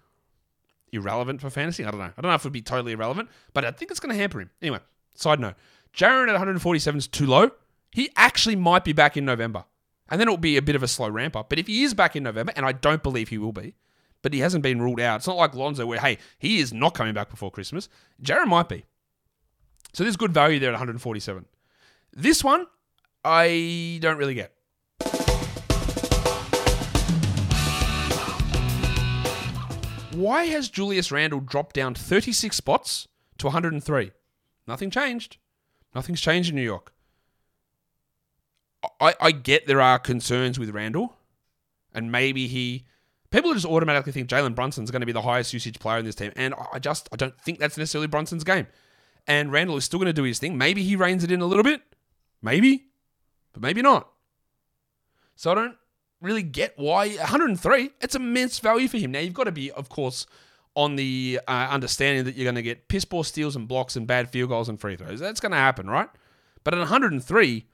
irrelevant 0.93 1.41
for 1.41 1.51
fantasy. 1.51 1.85
I 1.85 1.91
don't 1.91 2.01
know. 2.01 2.13
I 2.17 2.21
don't 2.21 2.31
know 2.31 2.35
if 2.35 2.43
it 2.43 2.45
would 2.45 2.53
be 2.53 2.63
totally 2.63 2.93
irrelevant, 2.93 3.29
but 3.53 3.65
I 3.65 3.73
think 3.73 3.91
it's 3.91 3.99
going 4.01 4.15
to 4.15 4.21
hamper 4.21 4.41
him. 4.41 4.51
Anyway, 4.61 4.79
side 5.15 5.41
note 5.41 5.55
Jaren 5.95 6.29
at 6.29 6.33
147 6.33 6.99
is 6.99 7.09
too 7.09 7.27
low. 7.27 7.51
He 7.91 8.11
actually 8.17 8.57
might 8.57 8.85
be 8.85 8.93
back 8.93 9.17
in 9.17 9.25
November 9.25 9.65
and 10.11 10.21
then 10.21 10.29
it'll 10.29 10.37
be 10.37 10.57
a 10.57 10.63
bit 10.63 10.77
of 10.77 10.83
a 10.83 10.89
slow 10.89 11.09
ramp 11.09 11.37
up. 11.37 11.49
But 11.49 11.59
if 11.59 11.67
he 11.67 11.83
is 11.83 11.95
back 11.95 12.17
in 12.17 12.23
November, 12.23 12.53
and 12.57 12.67
I 12.67 12.73
don't 12.73 13.03
believe 13.03 13.29
he 13.29 13.39
will 13.39 13.53
be, 13.53 13.75
but 14.23 14.33
he 14.33 14.41
hasn't 14.41 14.63
been 14.63 14.81
ruled 14.81 15.01
out. 15.01 15.17
It's 15.17 15.27
not 15.27 15.37
like 15.37 15.55
Lonzo 15.55 15.85
where, 15.87 16.01
hey, 16.01 16.19
he 16.39 16.61
is 16.61 16.73
not 16.73 16.95
coming 16.95 17.15
back 17.15 17.29
before 17.29 17.51
Christmas. 17.51 17.89
Jaren 18.23 18.47
might 18.47 18.69
be. 18.69 18.85
So 19.93 20.05
there's 20.05 20.17
good 20.17 20.33
value 20.33 20.59
there 20.59 20.71
at 20.71 20.75
147. 20.75 21.45
This 22.13 22.45
one, 22.45 22.67
I 23.25 23.99
don't 24.01 24.17
really 24.17 24.35
get. 24.35 24.53
Why 30.15 30.45
has 30.45 30.69
Julius 30.69 31.11
Randle 31.11 31.41
dropped 31.41 31.75
down 31.75 31.95
36 31.95 32.55
spots 32.55 33.09
to 33.39 33.47
103? 33.47 34.13
Nothing 34.67 34.91
changed. 34.91 35.39
Nothing's 35.95 36.21
changed 36.21 36.51
in 36.51 36.57
New 36.57 36.63
York. 36.63 36.93
I, 39.03 39.15
I 39.21 39.33
get 39.33 39.67
there 39.67 39.81
are 39.81 39.99
concerns 39.99 40.59
with 40.59 40.71
Randle, 40.71 41.17
and 41.93 42.11
maybe 42.11 42.47
he. 42.47 42.85
People 43.31 43.53
just 43.55 43.67
automatically 43.67 44.13
think 44.13 44.29
Jalen 44.29 44.55
Brunson's 44.55 44.91
going 44.91 45.01
to 45.01 45.07
be 45.07 45.13
the 45.13 45.23
highest 45.23 45.53
usage 45.55 45.79
player 45.79 45.99
in 45.99 46.05
this 46.05 46.15
team, 46.15 46.33
and 46.37 46.55
I 46.73 46.79
just 46.79 47.09
I 47.13 47.17
don't 47.17 47.39
think 47.41 47.59
that's 47.59 47.77
necessarily 47.77 48.07
Brunson's 48.07 48.45
game. 48.45 48.67
And 49.27 49.51
Randle 49.51 49.77
is 49.77 49.85
still 49.85 49.99
going 49.99 50.07
to 50.07 50.13
do 50.13 50.23
his 50.23 50.39
thing. 50.39 50.59
Maybe 50.59 50.83
he 50.83 50.97
reins 50.97 51.25
it 51.25 51.33
in 51.33 51.41
a 51.41 51.47
little 51.47 51.65
bit, 51.65 51.83
maybe, 52.43 52.87
but 53.53 53.63
maybe 53.63 53.83
not. 53.83 54.09
So 55.35 55.51
I 55.51 55.55
don't 55.55 55.77
really 56.21 56.43
get 56.43 56.75
why 56.77 57.09
103. 57.09 57.91
It's 58.01 58.15
immense 58.15 58.59
value 58.59 58.89
for 58.89 58.99
him. 58.99 59.13
Now 59.13 59.21
you've 59.21 59.35
got 59.35 59.45
to 59.45 59.53
be, 59.53 59.71
of 59.73 59.89
course, 59.89 60.27
on 60.75 60.97
the 60.97 61.41
uh, 61.47 61.69
understanding 61.71 62.25
that 62.25 62.37
you're 62.37 62.45
going 62.45 62.55
to 62.55 62.63
get 62.63 62.89
piss 62.89 63.05
poor 63.05 63.25
steals 63.25 63.57
and 63.57 63.69
blocks 63.69 63.97
and 63.97 64.07
bad 64.07 64.31
field 64.31 64.51
goals 64.51 64.69
and 64.69 64.81
free 64.81 64.97
throws. 64.97 65.21
That's 65.21 65.41
going 65.41 65.53
to 65.53 65.59
happen, 65.59 65.89
right? 65.89 66.09
But 66.65 66.75
at 66.75 66.79
103, 66.79 67.67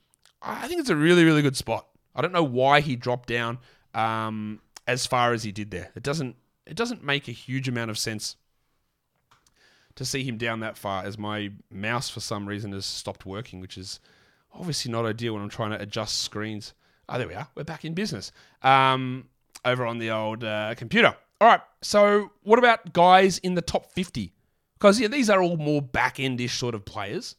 I 0.42 0.68
think 0.68 0.80
it's 0.80 0.90
a 0.90 0.96
really, 0.96 1.24
really 1.24 1.42
good 1.42 1.56
spot. 1.56 1.86
I 2.14 2.22
don't 2.22 2.32
know 2.32 2.44
why 2.44 2.80
he 2.80 2.96
dropped 2.96 3.28
down 3.28 3.58
um, 3.94 4.60
as 4.86 5.06
far 5.06 5.32
as 5.32 5.42
he 5.42 5.52
did 5.52 5.70
there. 5.70 5.90
It 5.94 6.02
doesn't. 6.02 6.36
It 6.66 6.76
doesn't 6.76 7.02
make 7.02 7.28
a 7.28 7.32
huge 7.32 7.66
amount 7.66 7.90
of 7.90 7.96
sense 7.96 8.36
to 9.94 10.04
see 10.04 10.22
him 10.22 10.36
down 10.36 10.60
that 10.60 10.76
far. 10.76 11.04
As 11.04 11.16
my 11.16 11.50
mouse, 11.70 12.10
for 12.10 12.20
some 12.20 12.46
reason, 12.46 12.72
has 12.72 12.84
stopped 12.84 13.24
working, 13.24 13.60
which 13.60 13.78
is 13.78 14.00
obviously 14.52 14.92
not 14.92 15.06
ideal 15.06 15.34
when 15.34 15.42
I'm 15.42 15.48
trying 15.48 15.70
to 15.70 15.80
adjust 15.80 16.22
screens. 16.22 16.74
Oh, 17.08 17.18
there 17.18 17.26
we 17.26 17.34
are. 17.34 17.48
We're 17.54 17.64
back 17.64 17.84
in 17.84 17.94
business. 17.94 18.32
Um, 18.62 19.28
over 19.64 19.86
on 19.86 19.98
the 19.98 20.10
old 20.10 20.44
uh, 20.44 20.74
computer. 20.76 21.16
All 21.40 21.48
right. 21.48 21.60
So, 21.82 22.32
what 22.42 22.58
about 22.58 22.92
guys 22.92 23.38
in 23.38 23.54
the 23.54 23.62
top 23.62 23.90
50? 23.92 24.32
Because 24.74 25.00
yeah, 25.00 25.08
these 25.08 25.30
are 25.30 25.42
all 25.42 25.56
more 25.56 25.82
back 25.82 26.16
endish 26.16 26.58
sort 26.58 26.74
of 26.74 26.84
players. 26.84 27.36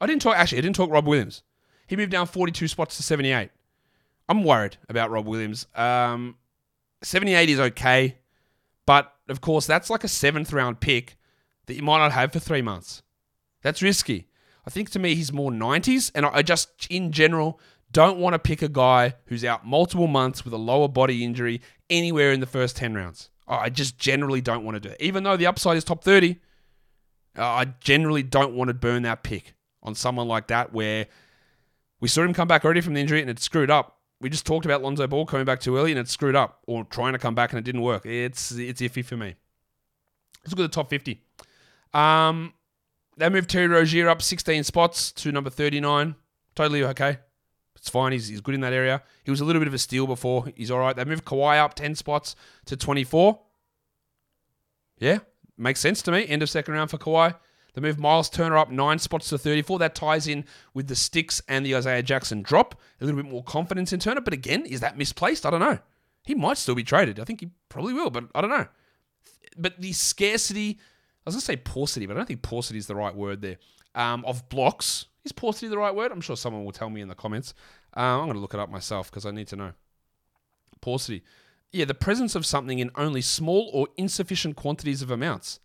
I 0.00 0.06
didn't 0.06 0.22
talk. 0.22 0.36
Actually, 0.36 0.58
I 0.58 0.62
didn't 0.62 0.76
talk 0.76 0.90
Rob 0.90 1.06
Williams. 1.06 1.42
He 1.88 1.96
moved 1.96 2.12
down 2.12 2.26
42 2.26 2.68
spots 2.68 2.96
to 2.98 3.02
78. 3.02 3.50
I'm 4.28 4.44
worried 4.44 4.76
about 4.88 5.10
Rob 5.10 5.26
Williams. 5.26 5.66
Um, 5.74 6.36
78 7.02 7.48
is 7.48 7.58
okay, 7.58 8.18
but 8.86 9.12
of 9.28 9.40
course 9.40 9.66
that's 9.66 9.90
like 9.90 10.04
a 10.04 10.08
seventh 10.08 10.52
round 10.52 10.80
pick 10.80 11.16
that 11.66 11.74
you 11.74 11.82
might 11.82 11.98
not 11.98 12.12
have 12.12 12.32
for 12.32 12.38
three 12.38 12.62
months. 12.62 13.02
That's 13.62 13.82
risky. 13.82 14.28
I 14.66 14.70
think 14.70 14.90
to 14.90 14.98
me 14.98 15.14
he's 15.14 15.32
more 15.32 15.50
90s, 15.50 16.12
and 16.14 16.26
I 16.26 16.42
just 16.42 16.86
in 16.90 17.10
general 17.10 17.58
don't 17.90 18.18
want 18.18 18.34
to 18.34 18.38
pick 18.38 18.60
a 18.60 18.68
guy 18.68 19.14
who's 19.26 19.44
out 19.44 19.66
multiple 19.66 20.06
months 20.06 20.44
with 20.44 20.52
a 20.52 20.58
lower 20.58 20.88
body 20.88 21.24
injury 21.24 21.62
anywhere 21.88 22.32
in 22.32 22.40
the 22.40 22.46
first 22.46 22.76
10 22.76 22.94
rounds. 22.94 23.30
I 23.46 23.70
just 23.70 23.96
generally 23.96 24.42
don't 24.42 24.62
want 24.62 24.74
to 24.74 24.80
do 24.80 24.90
it. 24.90 25.00
Even 25.00 25.22
though 25.22 25.38
the 25.38 25.46
upside 25.46 25.78
is 25.78 25.84
top 25.84 26.04
30, 26.04 26.36
I 27.34 27.66
generally 27.80 28.22
don't 28.22 28.54
want 28.54 28.68
to 28.68 28.74
burn 28.74 29.04
that 29.04 29.22
pick 29.22 29.54
on 29.82 29.94
someone 29.94 30.28
like 30.28 30.48
that 30.48 30.74
where 30.74 31.06
we 32.00 32.08
saw 32.08 32.22
him 32.22 32.34
come 32.34 32.48
back 32.48 32.64
already 32.64 32.80
from 32.80 32.94
the 32.94 33.00
injury 33.00 33.20
and 33.20 33.30
it 33.30 33.38
screwed 33.40 33.70
up. 33.70 33.98
We 34.20 34.28
just 34.28 34.46
talked 34.46 34.66
about 34.66 34.82
Lonzo 34.82 35.06
Ball 35.06 35.26
coming 35.26 35.44
back 35.44 35.60
too 35.60 35.76
early 35.76 35.92
and 35.92 36.00
it 36.00 36.08
screwed 36.08 36.34
up, 36.34 36.60
or 36.66 36.84
trying 36.84 37.12
to 37.12 37.18
come 37.18 37.34
back 37.34 37.52
and 37.52 37.58
it 37.58 37.64
didn't 37.64 37.82
work. 37.82 38.04
It's 38.04 38.50
it's 38.52 38.80
iffy 38.80 39.04
for 39.04 39.16
me. 39.16 39.36
Let's 40.42 40.56
look 40.56 40.64
at 40.64 40.70
the 40.70 40.74
top 40.74 40.90
50. 40.90 41.22
Um, 41.94 42.54
they 43.16 43.28
moved 43.28 43.50
Terry 43.50 43.68
Rozier 43.68 44.08
up 44.08 44.22
16 44.22 44.64
spots 44.64 45.12
to 45.12 45.32
number 45.32 45.50
39. 45.50 46.14
Totally 46.54 46.84
okay. 46.84 47.18
It's 47.76 47.88
fine. 47.88 48.12
He's, 48.12 48.28
he's 48.28 48.40
good 48.40 48.54
in 48.54 48.60
that 48.62 48.72
area. 48.72 49.02
He 49.24 49.30
was 49.30 49.40
a 49.40 49.44
little 49.44 49.60
bit 49.60 49.68
of 49.68 49.74
a 49.74 49.78
steal 49.78 50.06
before. 50.06 50.46
He's 50.56 50.70
all 50.70 50.80
right. 50.80 50.96
They 50.96 51.04
moved 51.04 51.24
Kawhi 51.24 51.58
up 51.58 51.74
10 51.74 51.94
spots 51.94 52.34
to 52.66 52.76
24. 52.76 53.38
Yeah, 54.98 55.18
makes 55.56 55.78
sense 55.78 56.02
to 56.02 56.12
me. 56.12 56.26
End 56.26 56.42
of 56.42 56.50
second 56.50 56.74
round 56.74 56.90
for 56.90 56.98
Kawhi. 56.98 57.36
They 57.74 57.80
move 57.80 57.98
Miles 57.98 58.28
Turner 58.28 58.56
up 58.56 58.70
nine 58.70 58.98
spots 58.98 59.28
to 59.28 59.38
34. 59.38 59.78
That 59.78 59.94
ties 59.94 60.26
in 60.26 60.44
with 60.74 60.88
the 60.88 60.96
Sticks 60.96 61.42
and 61.48 61.64
the 61.64 61.76
Isaiah 61.76 62.02
Jackson 62.02 62.42
drop. 62.42 62.74
A 63.00 63.04
little 63.04 63.20
bit 63.22 63.30
more 63.30 63.44
confidence 63.44 63.92
in 63.92 64.00
Turner. 64.00 64.20
But 64.20 64.32
again, 64.32 64.66
is 64.66 64.80
that 64.80 64.98
misplaced? 64.98 65.46
I 65.46 65.50
don't 65.50 65.60
know. 65.60 65.78
He 66.24 66.34
might 66.34 66.58
still 66.58 66.74
be 66.74 66.84
traded. 66.84 67.20
I 67.20 67.24
think 67.24 67.40
he 67.40 67.50
probably 67.68 67.94
will, 67.94 68.10
but 68.10 68.24
I 68.34 68.40
don't 68.40 68.50
know. 68.50 68.66
But 69.56 69.80
the 69.80 69.92
scarcity, 69.92 70.78
I 70.78 71.22
was 71.24 71.34
going 71.34 71.40
to 71.40 71.46
say 71.46 71.56
paucity, 71.56 72.06
but 72.06 72.14
I 72.14 72.16
don't 72.18 72.26
think 72.26 72.42
paucity 72.42 72.78
is 72.78 72.86
the 72.86 72.94
right 72.94 73.14
word 73.14 73.40
there, 73.40 73.56
um, 73.94 74.24
of 74.24 74.48
blocks. 74.48 75.06
Is 75.24 75.32
paucity 75.32 75.68
the 75.68 75.78
right 75.78 75.94
word? 75.94 76.12
I'm 76.12 76.20
sure 76.20 76.36
someone 76.36 76.64
will 76.64 76.72
tell 76.72 76.90
me 76.90 77.00
in 77.00 77.08
the 77.08 77.14
comments. 77.14 77.54
Um, 77.94 78.20
I'm 78.20 78.26
going 78.26 78.34
to 78.34 78.40
look 78.40 78.54
it 78.54 78.60
up 78.60 78.70
myself 78.70 79.10
because 79.10 79.26
I 79.26 79.30
need 79.30 79.48
to 79.48 79.56
know. 79.56 79.72
Paucity. 80.80 81.22
Yeah, 81.72 81.84
the 81.84 81.94
presence 81.94 82.34
of 82.34 82.46
something 82.46 82.78
in 82.78 82.90
only 82.94 83.20
small 83.20 83.70
or 83.72 83.88
insufficient 83.96 84.56
quantities 84.56 85.02
of 85.02 85.10
amounts. 85.10 85.60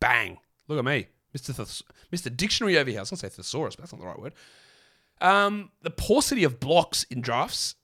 Bang. 0.00 0.38
Look 0.68 0.78
at 0.78 0.84
me. 0.84 1.08
Mr. 1.36 1.54
Thes- 1.54 1.82
Mr. 2.12 2.34
Dictionary 2.34 2.78
over 2.78 2.90
here. 2.90 3.00
I 3.00 3.02
was 3.02 3.10
going 3.10 3.18
to 3.18 3.26
say 3.26 3.34
thesaurus, 3.34 3.76
but 3.76 3.82
that's 3.82 3.92
not 3.92 4.00
the 4.00 4.06
right 4.06 4.18
word. 4.18 4.34
Um, 5.20 5.70
the 5.82 5.90
paucity 5.90 6.44
of 6.44 6.60
blocks 6.60 7.04
in 7.04 7.20
drafts, 7.20 7.74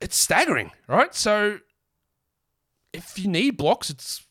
it's 0.00 0.16
staggering, 0.16 0.70
right? 0.88 1.14
So 1.14 1.58
if 2.92 3.18
you 3.18 3.28
need 3.28 3.56
blocks, 3.56 3.90
it's 3.90 4.24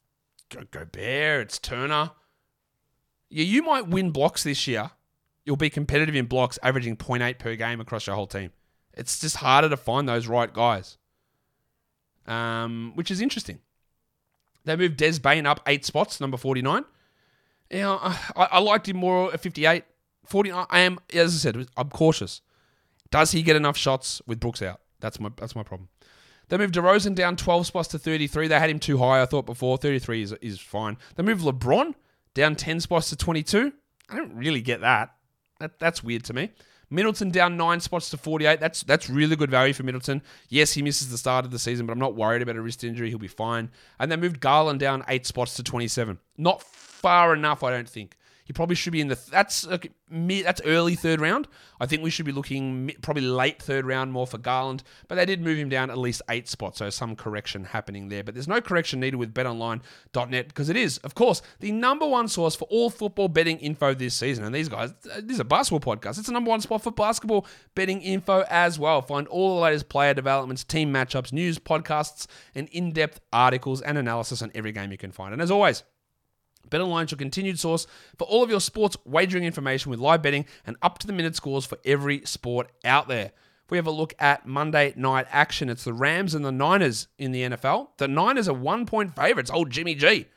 go 0.49 0.61
Gobert, 0.71 1.41
it's 1.41 1.59
Turner. 1.59 2.11
Yeah, 3.29 3.43
you 3.43 3.63
might 3.63 3.87
win 3.87 4.11
blocks 4.11 4.43
this 4.43 4.67
year. 4.67 4.91
You'll 5.43 5.57
be 5.57 5.69
competitive 5.69 6.15
in 6.15 6.25
blocks, 6.25 6.57
averaging 6.63 6.97
0.8 6.97 7.37
per 7.37 7.55
game 7.55 7.79
across 7.79 8.07
your 8.07 8.15
whole 8.15 8.27
team. 8.27 8.51
It's 8.93 9.19
just 9.19 9.37
harder 9.37 9.69
to 9.69 9.77
find 9.77 10.07
those 10.07 10.27
right 10.27 10.51
guys, 10.51 10.97
um, 12.25 12.93
which 12.95 13.11
is 13.11 13.21
interesting. 13.21 13.59
They 14.63 14.75
moved 14.75 14.97
Des 14.97 15.19
Bane 15.19 15.45
up 15.45 15.59
eight 15.67 15.85
spots, 15.85 16.19
number 16.19 16.37
49. 16.37 16.85
You 17.69 17.79
know, 17.79 17.99
uh, 18.01 18.15
I, 18.35 18.45
I 18.51 18.59
liked 18.59 18.87
him 18.87 18.97
more 18.97 19.33
at 19.33 19.41
58. 19.41 19.83
40, 20.25 20.51
I 20.51 20.79
am, 20.79 20.99
as 21.13 21.35
I 21.35 21.37
said, 21.37 21.67
I'm 21.77 21.89
cautious. 21.89 22.41
Does 23.11 23.31
he 23.31 23.43
get 23.43 23.55
enough 23.55 23.77
shots 23.77 24.21
with 24.25 24.39
Brooks 24.39 24.61
out? 24.61 24.81
That's 24.99 25.19
my 25.19 25.29
that's 25.37 25.55
my 25.55 25.63
problem. 25.63 25.89
They 26.49 26.57
moved 26.57 26.75
DeRozan 26.75 27.15
down 27.15 27.35
12 27.35 27.67
spots 27.67 27.87
to 27.89 27.99
33. 27.99 28.47
They 28.47 28.59
had 28.59 28.69
him 28.69 28.79
too 28.79 28.97
high, 28.97 29.21
I 29.21 29.25
thought 29.25 29.45
before. 29.45 29.77
33 29.77 30.21
is, 30.21 30.31
is 30.41 30.59
fine. 30.59 30.97
They 31.15 31.23
moved 31.23 31.43
LeBron 31.43 31.95
down 32.33 32.55
10 32.55 32.79
spots 32.81 33.09
to 33.09 33.15
22. 33.15 33.71
I 34.09 34.15
don't 34.15 34.35
really 34.35 34.61
get 34.61 34.81
that. 34.81 35.15
that 35.59 35.79
that's 35.79 36.03
weird 36.03 36.23
to 36.25 36.33
me. 36.33 36.51
Middleton 36.89 37.31
down 37.31 37.57
nine 37.57 37.79
spots 37.79 38.09
to 38.11 38.17
48. 38.17 38.59
That's 38.59 38.83
that's 38.83 39.09
really 39.09 39.35
good 39.35 39.49
value 39.49 39.73
for 39.73 39.83
Middleton. 39.83 40.21
Yes, 40.49 40.73
he 40.73 40.83
misses 40.83 41.09
the 41.09 41.17
start 41.17 41.45
of 41.45 41.51
the 41.51 41.57
season, 41.57 41.87
but 41.87 41.93
I'm 41.93 41.99
not 41.99 42.15
worried 42.15 42.43
about 42.43 42.57
a 42.57 42.61
wrist 42.61 42.83
injury. 42.83 43.09
He'll 43.09 43.17
be 43.17 43.27
fine. 43.27 43.71
And 43.99 44.11
they 44.11 44.15
moved 44.15 44.39
Garland 44.39 44.79
down 44.79 45.03
eight 45.07 45.25
spots 45.25 45.55
to 45.55 45.63
27. 45.63 46.19
Not 46.37 46.63
far 47.05 47.35
enough, 47.35 47.61
I 47.61 47.69
don't 47.69 47.87
think. 47.87 48.17
He 48.45 48.53
probably 48.53 48.75
should 48.75 48.93
be 48.93 49.01
in 49.01 49.09
the 49.09 49.19
that's 49.29 49.67
that's 50.09 50.61
early 50.65 50.95
third 50.95 51.21
round. 51.21 51.47
I 51.79 51.85
think 51.85 52.01
we 52.01 52.09
should 52.09 52.25
be 52.25 52.31
looking 52.31 52.91
probably 53.03 53.21
late 53.21 53.61
third 53.61 53.85
round 53.85 54.11
more 54.11 54.25
for 54.25 54.39
Garland, 54.39 54.81
but 55.07 55.15
they 55.15 55.25
did 55.27 55.39
move 55.39 55.59
him 55.59 55.69
down 55.69 55.91
at 55.91 55.99
least 55.99 56.23
eight 56.29 56.47
spots, 56.47 56.79
so 56.79 56.89
some 56.89 57.15
correction 57.15 57.63
happening 57.65 58.09
there. 58.09 58.23
But 58.23 58.33
there's 58.33 58.47
no 58.47 58.59
correction 58.59 58.99
needed 58.99 59.17
with 59.17 59.35
BetOnline.net 59.35 60.47
because 60.47 60.69
it 60.69 60.77
is, 60.77 60.97
of 60.99 61.13
course, 61.13 61.43
the 61.59 61.71
number 61.71 62.07
one 62.07 62.27
source 62.27 62.55
for 62.55 62.65
all 62.71 62.89
football 62.89 63.27
betting 63.27 63.59
info 63.59 63.93
this 63.93 64.15
season. 64.15 64.43
And 64.45 64.53
these 64.53 64.69
guys, 64.69 64.93
uh, 65.11 65.21
this 65.21 65.35
is 65.35 65.39
a 65.39 65.45
basketball 65.45 65.95
podcast. 65.95 66.17
It's 66.17 66.27
the 66.27 66.33
number 66.33 66.49
one 66.49 66.61
spot 66.61 66.81
for 66.81 66.91
basketball 66.91 67.45
betting 67.75 68.01
info 68.01 68.45
as 68.49 68.79
well. 68.79 69.03
Find 69.03 69.27
all 69.27 69.55
the 69.55 69.61
latest 69.61 69.89
player 69.89 70.15
developments, 70.15 70.63
team 70.63 70.91
matchups, 70.91 71.31
news, 71.31 71.59
podcasts, 71.59 72.25
and 72.55 72.67
in-depth 72.69 73.21
articles 73.31 73.81
and 73.81 73.97
analysis 73.97 74.41
on 74.41 74.51
every 74.55 74.71
game 74.71 74.91
you 74.91 74.97
can 74.97 75.11
find. 75.11 75.33
And 75.33 75.41
as 75.41 75.51
always. 75.51 75.83
BetOnline 76.75 77.05
is 77.05 77.11
your 77.11 77.17
continued 77.17 77.59
source 77.59 77.87
for 78.17 78.25
all 78.25 78.43
of 78.43 78.49
your 78.49 78.59
sports 78.59 78.97
wagering 79.05 79.43
information 79.43 79.91
with 79.91 79.99
live 79.99 80.21
betting 80.21 80.45
and 80.65 80.75
up 80.81 80.99
to 80.99 81.07
the 81.07 81.13
minute 81.13 81.35
scores 81.35 81.65
for 81.65 81.77
every 81.85 82.25
sport 82.25 82.69
out 82.83 83.07
there. 83.07 83.31
If 83.63 83.71
we 83.71 83.77
have 83.77 83.87
a 83.87 83.91
look 83.91 84.13
at 84.19 84.45
Monday 84.45 84.93
night 84.95 85.27
action, 85.31 85.69
it's 85.69 85.85
the 85.85 85.93
Rams 85.93 86.35
and 86.35 86.43
the 86.43 86.51
Niners 86.51 87.07
in 87.17 87.31
the 87.31 87.41
NFL. 87.43 87.89
The 87.97 88.07
Niners 88.07 88.47
are 88.47 88.53
one 88.53 88.85
point 88.85 89.15
favorites. 89.15 89.49
Old 89.49 89.69
Jimmy 89.69 89.95
G 89.95 90.27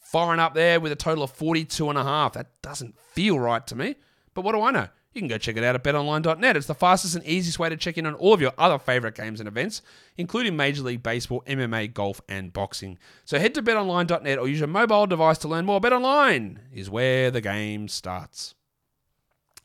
firing 0.00 0.40
up 0.40 0.54
there 0.54 0.78
with 0.80 0.92
a 0.92 0.96
total 0.96 1.24
of 1.24 1.30
42 1.30 1.88
and 1.88 1.98
a 1.98 2.04
half. 2.04 2.34
That 2.34 2.48
doesn't 2.60 2.98
feel 2.98 3.38
right 3.40 3.66
to 3.66 3.74
me. 3.74 3.96
But 4.34 4.42
what 4.42 4.52
do 4.52 4.62
I 4.62 4.70
know? 4.70 4.88
You 5.14 5.20
can 5.20 5.28
go 5.28 5.38
check 5.38 5.56
it 5.56 5.62
out 5.62 5.76
at 5.76 5.84
betonline.net. 5.84 6.56
It's 6.56 6.66
the 6.66 6.74
fastest 6.74 7.14
and 7.14 7.24
easiest 7.24 7.60
way 7.60 7.68
to 7.68 7.76
check 7.76 7.96
in 7.96 8.04
on 8.04 8.14
all 8.14 8.34
of 8.34 8.40
your 8.40 8.52
other 8.58 8.80
favorite 8.80 9.14
games 9.14 9.38
and 9.38 9.46
events, 9.46 9.80
including 10.16 10.56
Major 10.56 10.82
League 10.82 11.04
Baseball, 11.04 11.44
MMA, 11.46 11.94
golf, 11.94 12.20
and 12.28 12.52
boxing. 12.52 12.98
So 13.24 13.38
head 13.38 13.54
to 13.54 13.62
betonline.net 13.62 14.38
or 14.38 14.48
use 14.48 14.58
your 14.58 14.66
mobile 14.66 15.06
device 15.06 15.38
to 15.38 15.48
learn 15.48 15.66
more. 15.66 15.80
BetOnline 15.80 16.58
is 16.72 16.90
where 16.90 17.30
the 17.30 17.40
game 17.40 17.86
starts. 17.86 18.56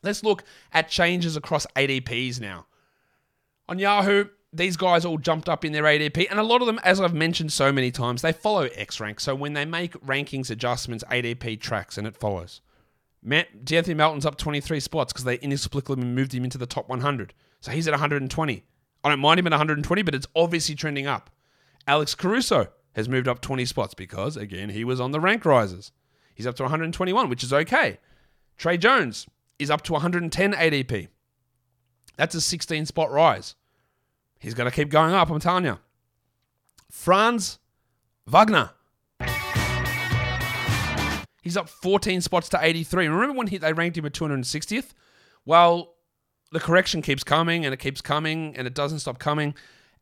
Let's 0.04 0.22
look 0.22 0.44
at 0.72 0.88
changes 0.88 1.36
across 1.36 1.66
ADPs 1.74 2.40
now. 2.40 2.66
On 3.68 3.80
Yahoo, 3.80 4.26
these 4.52 4.76
guys 4.76 5.04
all 5.04 5.18
jumped 5.18 5.48
up 5.48 5.64
in 5.64 5.72
their 5.72 5.82
ADP, 5.82 6.28
and 6.30 6.38
a 6.38 6.44
lot 6.44 6.60
of 6.60 6.68
them, 6.68 6.80
as 6.84 7.00
I've 7.00 7.14
mentioned 7.14 7.52
so 7.52 7.72
many 7.72 7.90
times, 7.90 8.22
they 8.22 8.32
follow 8.32 8.68
X 8.74 9.00
rank. 9.00 9.18
So 9.18 9.34
when 9.34 9.54
they 9.54 9.64
make 9.64 9.94
rankings 10.00 10.50
adjustments, 10.50 11.02
ADP 11.10 11.60
tracks 11.60 11.98
and 11.98 12.06
it 12.06 12.16
follows. 12.16 12.60
Matt, 13.22 13.64
D'Anthony 13.64 13.94
Melton's 13.94 14.24
up 14.24 14.36
23 14.36 14.80
spots 14.80 15.12
because 15.12 15.24
they 15.24 15.36
inexplicably 15.36 16.04
moved 16.04 16.34
him 16.34 16.44
into 16.44 16.58
the 16.58 16.66
top 16.66 16.88
100. 16.88 17.34
So 17.60 17.70
he's 17.70 17.86
at 17.86 17.92
120. 17.92 18.64
I 19.02 19.08
don't 19.08 19.20
mind 19.20 19.40
him 19.40 19.46
at 19.46 19.52
120, 19.52 20.02
but 20.02 20.14
it's 20.14 20.26
obviously 20.34 20.74
trending 20.74 21.06
up. 21.06 21.30
Alex 21.86 22.14
Caruso 22.14 22.68
has 22.94 23.08
moved 23.08 23.28
up 23.28 23.40
20 23.40 23.64
spots 23.64 23.94
because, 23.94 24.36
again, 24.36 24.70
he 24.70 24.84
was 24.84 25.00
on 25.00 25.10
the 25.10 25.20
rank 25.20 25.44
rises. 25.44 25.92
He's 26.34 26.46
up 26.46 26.56
to 26.56 26.62
121, 26.62 27.28
which 27.28 27.42
is 27.42 27.52
okay. 27.52 27.98
Tre 28.56 28.76
Jones 28.76 29.26
is 29.58 29.70
up 29.70 29.82
to 29.82 29.92
110 29.92 30.52
ADP. 30.52 31.08
That's 32.16 32.34
a 32.34 32.40
16 32.40 32.86
spot 32.86 33.10
rise. 33.10 33.54
He's 34.38 34.54
going 34.54 34.70
to 34.70 34.74
keep 34.74 34.88
going 34.88 35.14
up, 35.14 35.30
I'm 35.30 35.40
telling 35.40 35.64
you. 35.64 35.78
Franz 36.90 37.58
Wagner. 38.26 38.70
He's 41.50 41.56
up 41.56 41.68
14 41.68 42.20
spots 42.20 42.48
to 42.50 42.60
83. 42.62 43.08
Remember 43.08 43.36
when 43.36 43.48
he, 43.48 43.58
they 43.58 43.72
ranked 43.72 43.98
him 43.98 44.06
at 44.06 44.12
260th? 44.12 44.90
Well, 45.44 45.94
the 46.52 46.60
correction 46.60 47.02
keeps 47.02 47.24
coming 47.24 47.64
and 47.64 47.74
it 47.74 47.78
keeps 47.78 48.00
coming 48.00 48.54
and 48.56 48.68
it 48.68 48.74
doesn't 48.76 49.00
stop 49.00 49.18
coming. 49.18 49.56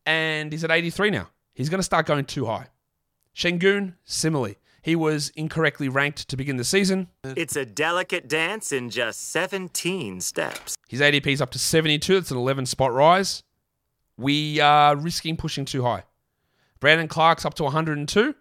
And 0.05 0.51
he's 0.51 0.63
at 0.63 0.69
83 0.69 1.09
now. 1.09 1.29
He's 1.55 1.67
going 1.67 1.79
to 1.79 1.83
start 1.83 2.05
going 2.05 2.25
too 2.25 2.45
high. 2.45 2.67
Sengun, 3.35 3.95
similarly. 4.05 4.57
He 4.83 4.95
was 4.95 5.29
incorrectly 5.29 5.89
ranked 5.89 6.29
to 6.29 6.37
begin 6.37 6.57
the 6.57 6.63
season. 6.63 7.07
It's 7.23 7.55
a 7.55 7.65
delicate 7.65 8.27
dance 8.27 8.71
in 8.71 8.91
just 8.91 9.31
17 9.31 10.21
steps. 10.21 10.75
His 10.87 11.01
ADP 11.01 11.25
is 11.25 11.41
up 11.41 11.49
to 11.49 11.57
72. 11.57 12.13
That's 12.13 12.29
an 12.29 12.37
11 12.37 12.67
spot 12.67 12.93
rise. 12.93 13.41
We 14.17 14.59
are 14.59 14.95
risking 14.95 15.35
pushing 15.35 15.65
too 15.65 15.81
high. 15.81 16.03
Brandon 16.79 17.07
Clark's 17.07 17.43
up 17.43 17.55
to 17.55 17.63
102. 17.63 18.35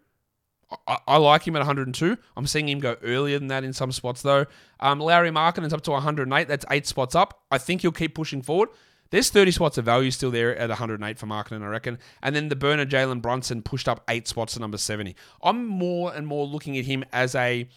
I, 0.86 0.98
I 1.06 1.16
like 1.16 1.46
him 1.46 1.56
at 1.56 1.60
102. 1.60 2.16
I'm 2.36 2.46
seeing 2.46 2.68
him 2.68 2.80
go 2.80 2.96
earlier 3.02 3.38
than 3.38 3.48
that 3.48 3.64
in 3.64 3.72
some 3.72 3.92
spots, 3.92 4.22
though. 4.22 4.46
Um, 4.80 5.00
Lauri 5.00 5.30
Markkanen's 5.30 5.72
up 5.72 5.82
to 5.82 5.90
108. 5.92 6.48
That's 6.48 6.64
eight 6.70 6.86
spots 6.86 7.14
up. 7.14 7.42
I 7.50 7.58
think 7.58 7.82
he'll 7.82 7.92
keep 7.92 8.14
pushing 8.14 8.42
forward. 8.42 8.68
There's 9.10 9.30
30 9.30 9.52
spots 9.52 9.78
of 9.78 9.86
value 9.86 10.10
still 10.10 10.30
there 10.30 10.54
at 10.56 10.68
108 10.68 11.18
for 11.18 11.26
Markkanen, 11.26 11.62
I 11.62 11.68
reckon. 11.68 11.98
And 12.22 12.36
then 12.36 12.48
the 12.48 12.56
burner 12.56 12.84
Jalen 12.84 13.22
Brunson 13.22 13.62
pushed 13.62 13.88
up 13.88 14.04
eight 14.08 14.28
spots 14.28 14.54
to 14.54 14.60
number 14.60 14.76
70. 14.76 15.16
I'm 15.42 15.66
more 15.66 16.12
and 16.14 16.26
more 16.26 16.46
looking 16.46 16.76
at 16.76 16.84
him 16.84 17.04
as 17.12 17.34
a 17.34 17.68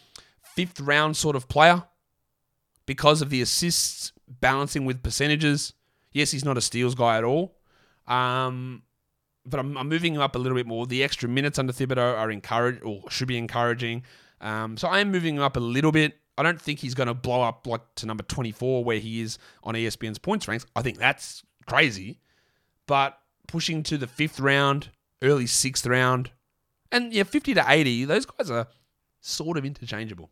fifth 0.42 0.78
round 0.80 1.16
sort 1.16 1.34
of 1.34 1.48
player 1.48 1.84
because 2.84 3.22
of 3.22 3.30
the 3.30 3.40
assists 3.40 4.12
balancing 4.28 4.84
with 4.84 5.02
percentages. 5.02 5.72
Yes, 6.12 6.30
he's 6.30 6.44
not 6.44 6.58
a 6.58 6.60
steals 6.60 6.94
guy 6.94 7.16
at 7.16 7.24
all. 7.24 7.56
Um, 8.06 8.82
but 9.44 9.60
I'm, 9.60 9.76
I'm, 9.76 9.88
moving 9.88 10.14
him 10.14 10.20
up 10.20 10.36
a 10.36 10.38
little 10.38 10.56
bit 10.56 10.66
more. 10.66 10.86
The 10.86 11.02
extra 11.02 11.28
minutes 11.28 11.58
under 11.58 11.72
Thibodeau 11.72 12.18
are 12.18 12.30
encouraged 12.30 12.82
or 12.82 13.02
should 13.10 13.28
be 13.28 13.38
encouraging. 13.38 14.04
Um, 14.40 14.76
so 14.76 14.88
I 14.88 15.00
am 15.00 15.10
moving 15.10 15.36
him 15.36 15.42
up 15.42 15.56
a 15.56 15.60
little 15.60 15.92
bit. 15.92 16.18
I 16.38 16.42
don't 16.42 16.60
think 16.60 16.78
he's 16.78 16.94
going 16.94 17.08
to 17.08 17.14
blow 17.14 17.42
up 17.42 17.66
like 17.66 17.82
to 17.96 18.06
number 18.06 18.22
24 18.22 18.84
where 18.84 18.98
he 18.98 19.20
is 19.20 19.38
on 19.62 19.74
ESPN's 19.74 20.18
points 20.18 20.48
ranks. 20.48 20.66
I 20.74 20.82
think 20.82 20.98
that's 20.98 21.42
crazy. 21.66 22.20
But 22.86 23.18
pushing 23.46 23.82
to 23.84 23.98
the 23.98 24.06
fifth 24.06 24.40
round, 24.40 24.90
early 25.22 25.46
sixth 25.46 25.86
round, 25.86 26.30
and 26.90 27.12
yeah, 27.12 27.22
50 27.22 27.54
to 27.54 27.64
80, 27.66 28.04
those 28.06 28.26
guys 28.26 28.50
are 28.50 28.66
sort 29.20 29.56
of 29.56 29.64
interchangeable. 29.64 30.30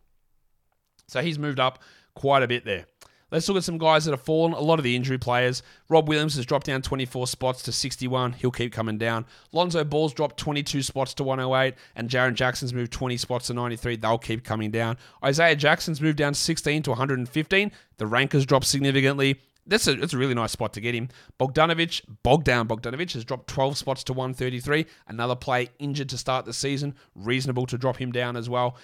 So 1.07 1.21
he's 1.21 1.39
moved 1.39 1.59
up 1.59 1.79
quite 2.13 2.43
a 2.43 2.47
bit 2.47 2.65
there. 2.65 2.85
Let's 3.31 3.47
look 3.47 3.57
at 3.57 3.63
some 3.63 3.77
guys 3.77 4.03
that 4.05 4.11
have 4.11 4.21
fallen. 4.21 4.51
A 4.51 4.59
lot 4.59 4.77
of 4.77 4.83
the 4.83 4.95
injury 4.95 5.17
players. 5.17 5.63
Rob 5.87 6.09
Williams 6.09 6.35
has 6.35 6.45
dropped 6.45 6.65
down 6.65 6.81
24 6.81 7.27
spots 7.27 7.61
to 7.63 7.71
61. 7.71 8.33
He'll 8.33 8.51
keep 8.51 8.73
coming 8.73 8.97
down. 8.97 9.25
Lonzo 9.53 9.85
Ball's 9.85 10.13
dropped 10.13 10.37
22 10.37 10.81
spots 10.81 11.13
to 11.13 11.23
108, 11.23 11.75
and 11.95 12.09
Jaren 12.09 12.33
Jackson's 12.33 12.73
moved 12.73 12.91
20 12.91 13.15
spots 13.15 13.47
to 13.47 13.53
93. 13.53 13.95
They'll 13.95 14.17
keep 14.17 14.43
coming 14.43 14.69
down. 14.69 14.97
Isaiah 15.23 15.55
Jackson's 15.55 16.01
moved 16.01 16.17
down 16.17 16.33
16 16.33 16.83
to 16.83 16.89
115. 16.89 17.71
The 17.97 18.07
rank 18.07 18.33
has 18.33 18.45
dropped 18.45 18.65
significantly. 18.65 19.39
That's 19.65 19.87
a, 19.87 19.95
that's 19.95 20.13
a 20.13 20.17
really 20.17 20.33
nice 20.33 20.51
spot 20.51 20.73
to 20.73 20.81
get 20.81 20.95
him. 20.95 21.07
Bogdanovich, 21.39 22.01
Bogdan 22.23 22.67
Bogdanovich 22.67 23.13
has 23.13 23.23
dropped 23.23 23.47
12 23.47 23.77
spots 23.77 24.03
to 24.05 24.13
133. 24.13 24.85
Another 25.07 25.35
play 25.35 25.69
injured 25.79 26.09
to 26.09 26.17
start 26.17 26.45
the 26.45 26.53
season. 26.53 26.95
Reasonable 27.15 27.65
to 27.67 27.77
drop 27.77 27.97
him 27.97 28.11
down 28.11 28.35
as 28.35 28.49
well. 28.49 28.75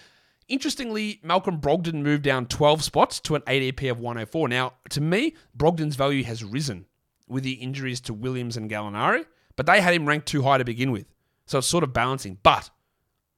Interestingly, 0.47 1.19
Malcolm 1.23 1.59
Brogdon 1.59 2.01
moved 2.01 2.23
down 2.23 2.45
12 2.45 2.83
spots 2.83 3.19
to 3.21 3.35
an 3.35 3.41
ADP 3.41 3.91
of 3.91 3.99
104. 3.99 4.47
Now, 4.47 4.73
to 4.89 5.01
me, 5.01 5.35
Brogdon's 5.57 5.97
value 5.97 6.23
has 6.23 6.43
risen 6.43 6.85
with 7.27 7.43
the 7.43 7.53
injuries 7.53 7.99
to 8.01 8.13
Williams 8.13 8.55
and 8.55 8.71
Gallinari, 8.71 9.25
but 9.57 9.65
they 9.65 9.81
had 9.81 9.93
him 9.93 10.07
ranked 10.07 10.27
too 10.27 10.43
high 10.43 10.57
to 10.57 10.63
begin 10.63 10.91
with. 10.91 11.05
So 11.45 11.57
it's 11.57 11.67
sort 11.67 11.83
of 11.83 11.91
balancing. 11.91 12.37
But 12.43 12.69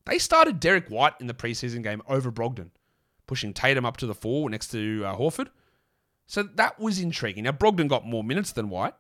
they 0.06 0.19
started 0.19 0.60
Derrick 0.60 0.89
White 0.89 1.13
in 1.19 1.28
the 1.28 1.34
preseason 1.34 1.82
game 1.82 2.04
over 2.08 2.32
Brogdon, 2.32 2.69
pushing 3.26 3.54
Tatum 3.54 3.86
up 3.86 3.98
to 3.98 4.08
the 4.08 4.13
four 4.13 4.50
next 4.50 4.67
to 4.69 5.04
uh, 5.06 5.15
Horford. 5.15 5.48
So 6.28 6.43
that 6.43 6.80
was 6.80 7.00
intriguing. 7.00 7.45
Now, 7.45 7.52
Brogdon 7.54 7.88
got 7.88 8.06
more 8.06 8.24
minutes 8.24 8.52
than 8.52 8.69
White, 8.69 8.93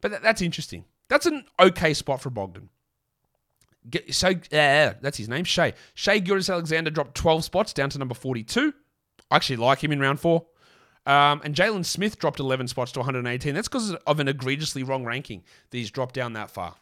but 0.00 0.10
that, 0.12 0.22
that's 0.22 0.40
interesting. 0.40 0.86
That's 1.08 1.26
an 1.26 1.44
okay 1.58 1.92
spot 1.92 2.22
for 2.22 2.30
Brogdon. 2.30 2.68
So 4.10 4.32
yeah, 4.50 4.94
that's 5.00 5.16
his 5.16 5.28
name, 5.28 5.44
Shai. 5.44 5.72
Shai 5.94 6.18
Gilgeous-Alexander 6.18 6.90
dropped 6.90 7.14
12 7.14 7.44
spots 7.44 7.72
down 7.72 7.90
to 7.90 7.98
number 7.98 8.14
42. 8.14 8.74
I 9.30 9.36
actually 9.36 9.56
like 9.56 9.82
him 9.82 9.92
in 9.92 10.00
round 10.00 10.20
four. 10.20 10.46
Um, 11.06 11.40
and 11.44 11.54
Jalen 11.54 11.84
Smith 11.84 12.18
dropped 12.18 12.40
11 12.40 12.68
spots 12.68 12.92
to 12.92 13.00
118. 13.00 13.54
That's 13.54 13.68
because 13.68 13.94
of 13.94 14.20
an 14.20 14.28
egregiously 14.28 14.82
wrong 14.82 15.04
ranking 15.04 15.42
that 15.70 15.78
he's 15.78 15.90
dropped 15.90 16.14
down 16.14 16.34
that 16.34 16.50
far. 16.50 16.76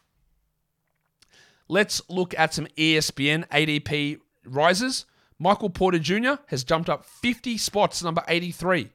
Let's 1.67 2.01
look 2.09 2.37
at 2.37 2.53
some 2.53 2.67
ESPN 2.77 3.47
ADP 3.47 4.19
rises. 4.45 5.05
Michael 5.37 5.69
Porter 5.69 5.99
Jr. 5.99 6.33
has 6.47 6.63
jumped 6.63 6.89
up 6.89 7.05
50 7.05 7.57
spots 7.57 7.99
to 7.99 8.05
number 8.05 8.23
83. 8.27 8.89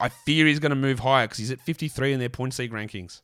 I 0.00 0.08
fear 0.08 0.46
he's 0.46 0.58
going 0.58 0.70
to 0.70 0.76
move 0.76 1.00
higher 1.00 1.26
because 1.26 1.38
he's 1.38 1.50
at 1.50 1.60
53 1.60 2.14
in 2.14 2.20
their 2.20 2.30
points 2.30 2.58
league 2.58 2.72
rankings. 2.72 3.20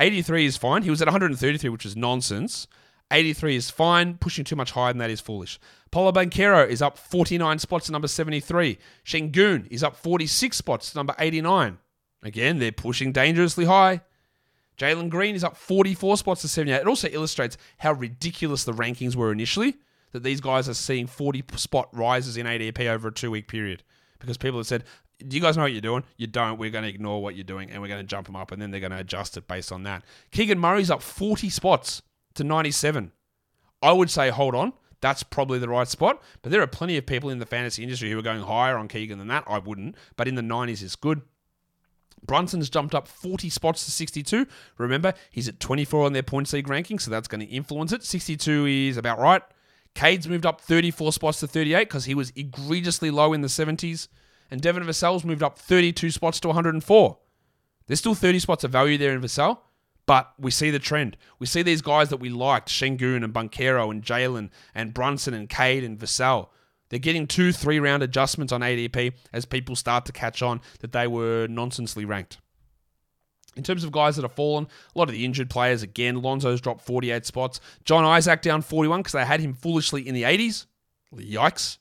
83 0.00 0.46
is 0.46 0.56
fine. 0.56 0.82
He 0.82 0.90
was 0.90 1.02
at 1.02 1.06
133, 1.06 1.70
which 1.70 1.86
is 1.86 1.96
nonsense. 1.96 2.66
83 3.12 3.56
is 3.56 3.70
fine. 3.70 4.14
Pushing 4.14 4.44
too 4.44 4.56
much 4.56 4.72
higher 4.72 4.92
than 4.92 4.98
that 4.98 5.10
is 5.10 5.20
foolish. 5.20 5.60
Paolo 5.90 6.12
Banchero 6.12 6.66
is 6.66 6.80
up 6.80 6.96
49 6.96 7.58
spots 7.58 7.86
to 7.86 7.92
number 7.92 8.08
73. 8.08 8.78
Sengun 9.04 9.66
is 9.70 9.82
up 9.84 9.96
46 9.96 10.56
spots 10.56 10.90
to 10.90 10.98
number 10.98 11.14
89. 11.18 11.78
Again, 12.22 12.58
they're 12.58 12.72
pushing 12.72 13.12
dangerously 13.12 13.64
high. 13.64 14.00
Jalen 14.78 15.10
Green 15.10 15.34
is 15.34 15.44
up 15.44 15.56
44 15.56 16.16
spots 16.16 16.40
to 16.42 16.48
78. 16.48 16.80
It 16.80 16.86
also 16.86 17.08
illustrates 17.08 17.58
how 17.78 17.92
ridiculous 17.92 18.64
the 18.64 18.72
rankings 18.72 19.14
were 19.14 19.30
initially, 19.30 19.76
that 20.12 20.22
these 20.22 20.40
guys 20.40 20.68
are 20.68 20.74
seeing 20.74 21.06
40 21.06 21.44
spot 21.56 21.88
rises 21.92 22.36
in 22.36 22.46
ADP 22.46 22.86
over 22.86 23.08
a 23.08 23.12
two 23.12 23.30
week 23.30 23.46
period. 23.46 23.82
Because 24.18 24.38
people 24.38 24.58
have 24.58 24.66
said, 24.66 24.84
do 25.26 25.36
you 25.36 25.42
guys 25.42 25.56
know 25.56 25.64
what 25.64 25.72
you're 25.72 25.80
doing? 25.80 26.04
You 26.16 26.26
don't. 26.26 26.58
We're 26.58 26.70
going 26.70 26.84
to 26.84 26.90
ignore 26.90 27.22
what 27.22 27.34
you're 27.34 27.44
doing 27.44 27.70
and 27.70 27.80
we're 27.80 27.88
going 27.88 28.00
to 28.00 28.06
jump 28.06 28.26
them 28.26 28.36
up 28.36 28.52
and 28.52 28.60
then 28.60 28.70
they're 28.70 28.80
going 28.80 28.92
to 28.92 28.98
adjust 28.98 29.36
it 29.36 29.46
based 29.46 29.72
on 29.72 29.82
that. 29.84 30.02
Keegan 30.30 30.58
Murray's 30.58 30.90
up 30.90 31.02
40 31.02 31.50
spots 31.50 32.02
to 32.34 32.44
97. 32.44 33.12
I 33.82 33.92
would 33.92 34.10
say 34.10 34.30
hold 34.30 34.54
on. 34.54 34.72
That's 35.00 35.22
probably 35.22 35.58
the 35.58 35.68
right 35.68 35.88
spot. 35.88 36.22
But 36.42 36.52
there 36.52 36.60
are 36.60 36.66
plenty 36.66 36.96
of 36.96 37.06
people 37.06 37.30
in 37.30 37.38
the 37.38 37.46
fantasy 37.46 37.82
industry 37.82 38.10
who 38.10 38.18
are 38.18 38.22
going 38.22 38.42
higher 38.42 38.76
on 38.76 38.88
Keegan 38.88 39.18
than 39.18 39.28
that. 39.28 39.44
I 39.46 39.58
wouldn't. 39.58 39.96
But 40.16 40.28
in 40.28 40.34
the 40.34 40.42
90s 40.42 40.82
is 40.82 40.96
good. 40.96 41.22
Brunson's 42.26 42.68
jumped 42.68 42.94
up 42.94 43.08
40 43.08 43.48
spots 43.48 43.84
to 43.86 43.90
62. 43.90 44.46
Remember, 44.76 45.14
he's 45.30 45.48
at 45.48 45.58
24 45.58 46.04
on 46.04 46.12
their 46.12 46.22
points 46.22 46.52
league 46.52 46.68
ranking, 46.68 46.98
so 46.98 47.10
that's 47.10 47.28
going 47.28 47.40
to 47.40 47.46
influence 47.46 47.92
it. 47.92 48.04
62 48.04 48.66
is 48.66 48.98
about 48.98 49.18
right. 49.18 49.42
Cade's 49.94 50.28
moved 50.28 50.44
up 50.44 50.60
34 50.60 51.14
spots 51.14 51.40
to 51.40 51.46
38 51.46 51.88
because 51.88 52.04
he 52.04 52.14
was 52.14 52.30
egregiously 52.36 53.10
low 53.10 53.32
in 53.32 53.40
the 53.40 53.48
70s 53.48 54.08
and 54.50 54.60
Devin 54.60 54.84
Vassell's 54.84 55.24
moved 55.24 55.42
up 55.42 55.58
32 55.58 56.10
spots 56.10 56.40
to 56.40 56.48
104. 56.48 57.18
There's 57.86 57.98
still 57.98 58.14
30 58.14 58.38
spots 58.38 58.64
of 58.64 58.70
value 58.70 58.98
there 58.98 59.12
in 59.12 59.20
Vassell, 59.20 59.58
but 60.06 60.32
we 60.38 60.50
see 60.50 60.70
the 60.70 60.78
trend. 60.78 61.16
We 61.38 61.46
see 61.46 61.62
these 61.62 61.82
guys 61.82 62.08
that 62.10 62.18
we 62.18 62.28
liked, 62.28 62.68
Sengun 62.68 63.24
and 63.24 63.34
Banchero 63.34 63.90
and 63.90 64.02
Jalen 64.02 64.50
and 64.74 64.94
Brunson 64.94 65.34
and 65.34 65.48
Cade 65.48 65.84
and 65.84 65.98
Vassell. 65.98 66.48
They're 66.88 66.98
getting 66.98 67.26
two, 67.26 67.52
three 67.52 67.78
round 67.78 68.02
adjustments 68.02 68.52
on 68.52 68.60
ADP 68.60 69.12
as 69.32 69.44
people 69.44 69.76
start 69.76 70.04
to 70.06 70.12
catch 70.12 70.42
on 70.42 70.60
that 70.80 70.92
they 70.92 71.06
were 71.06 71.46
nonsensely 71.48 72.04
ranked. 72.04 72.38
In 73.56 73.62
terms 73.62 73.82
of 73.82 73.92
guys 73.92 74.16
that 74.16 74.22
have 74.22 74.32
fallen, 74.32 74.68
a 74.94 74.98
lot 74.98 75.08
of 75.08 75.14
the 75.14 75.24
injured 75.24 75.50
players, 75.50 75.82
again, 75.82 76.22
Lonzo's 76.22 76.60
dropped 76.60 76.82
48 76.82 77.26
spots. 77.26 77.60
John 77.84 78.04
Isaac 78.04 78.42
down 78.42 78.62
41 78.62 79.00
because 79.00 79.12
they 79.12 79.24
had 79.24 79.40
him 79.40 79.54
foolishly 79.54 80.06
in 80.06 80.14
the 80.14 80.22
80s. 80.22 80.66
Yikes. 81.14 81.78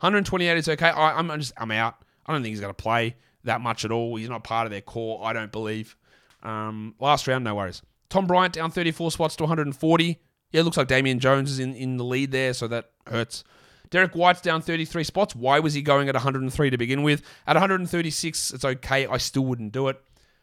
128 0.00 0.56
is 0.56 0.68
okay. 0.68 0.88
I, 0.88 1.18
am 1.18 1.28
just, 1.38 1.52
I'm 1.56 1.70
out. 1.70 2.03
I 2.26 2.32
don't 2.32 2.42
think 2.42 2.52
he's 2.52 2.60
going 2.60 2.74
to 2.74 2.82
play 2.82 3.16
that 3.44 3.60
much 3.60 3.84
at 3.84 3.90
all. 3.90 4.16
He's 4.16 4.28
not 4.28 4.44
part 4.44 4.66
of 4.66 4.70
their 4.70 4.80
core, 4.80 5.24
I 5.24 5.32
don't 5.32 5.52
believe. 5.52 5.96
Um, 6.42 6.94
last 6.98 7.26
round, 7.26 7.44
no 7.44 7.54
worries. 7.54 7.82
Tom 8.08 8.26
Bryant 8.26 8.54
down 8.54 8.70
34 8.70 9.10
spots 9.10 9.36
to 9.36 9.44
140. 9.44 10.20
Yeah, 10.52 10.60
it 10.60 10.64
looks 10.64 10.76
like 10.76 10.88
Damian 10.88 11.18
Jones 11.18 11.50
is 11.50 11.58
in, 11.58 11.74
in 11.74 11.96
the 11.96 12.04
lead 12.04 12.30
there, 12.30 12.54
so 12.54 12.68
that 12.68 12.90
hurts. 13.06 13.44
Derrick 13.90 14.14
White's 14.14 14.40
down 14.40 14.62
33 14.62 15.04
spots. 15.04 15.36
Why 15.36 15.60
was 15.60 15.74
he 15.74 15.82
going 15.82 16.08
at 16.08 16.14
103 16.14 16.70
to 16.70 16.78
begin 16.78 17.02
with? 17.02 17.22
At 17.46 17.56
136, 17.56 18.52
it's 18.52 18.64
okay. 18.64 19.06
I 19.06 19.18
still 19.18 19.44
wouldn't 19.44 19.72
do 19.72 19.88
it. 19.88 20.00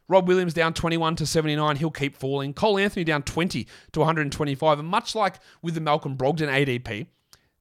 Rob 0.08 0.28
Williams 0.28 0.54
down 0.54 0.74
21 0.74 1.16
to 1.18 1.26
79. 1.26 1.78
He'll 1.78 1.92
keep 1.92 2.16
falling. 2.16 2.54
Cole 2.54 2.78
Anthony 2.78 3.06
down 3.06 3.24
20 3.24 3.66
to 3.94 4.00
125. 4.00 4.80
And 4.80 4.88
much 4.88 5.16
like 5.16 5.40
with 5.62 5.74
the 5.74 5.82
Malcolm 5.82 6.18
Brogdon 6.18 6.50
ADP, 6.50 7.08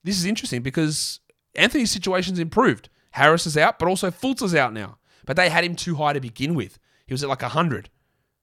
this 0.03 0.17
is 0.17 0.25
interesting 0.25 0.61
because 0.61 1.21
Anthony's 1.55 1.91
situation's 1.91 2.39
improved. 2.39 2.89
Harris 3.11 3.45
is 3.45 3.57
out, 3.57 3.79
but 3.79 3.87
also 3.87 4.09
Fultz 4.09 4.41
is 4.41 4.55
out 4.55 4.73
now. 4.73 4.97
But 5.25 5.35
they 5.35 5.49
had 5.49 5.63
him 5.63 5.75
too 5.75 5.95
high 5.95 6.13
to 6.13 6.19
begin 6.19 6.55
with. 6.55 6.79
He 7.05 7.13
was 7.13 7.23
at 7.23 7.29
like 7.29 7.41
100. 7.41 7.89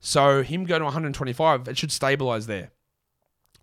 So 0.01 0.43
him 0.43 0.65
going 0.65 0.81
to 0.81 0.85
125, 0.85 1.69
it 1.69 1.79
should 1.79 1.93
stabilize 1.93 2.47
there. 2.47 2.71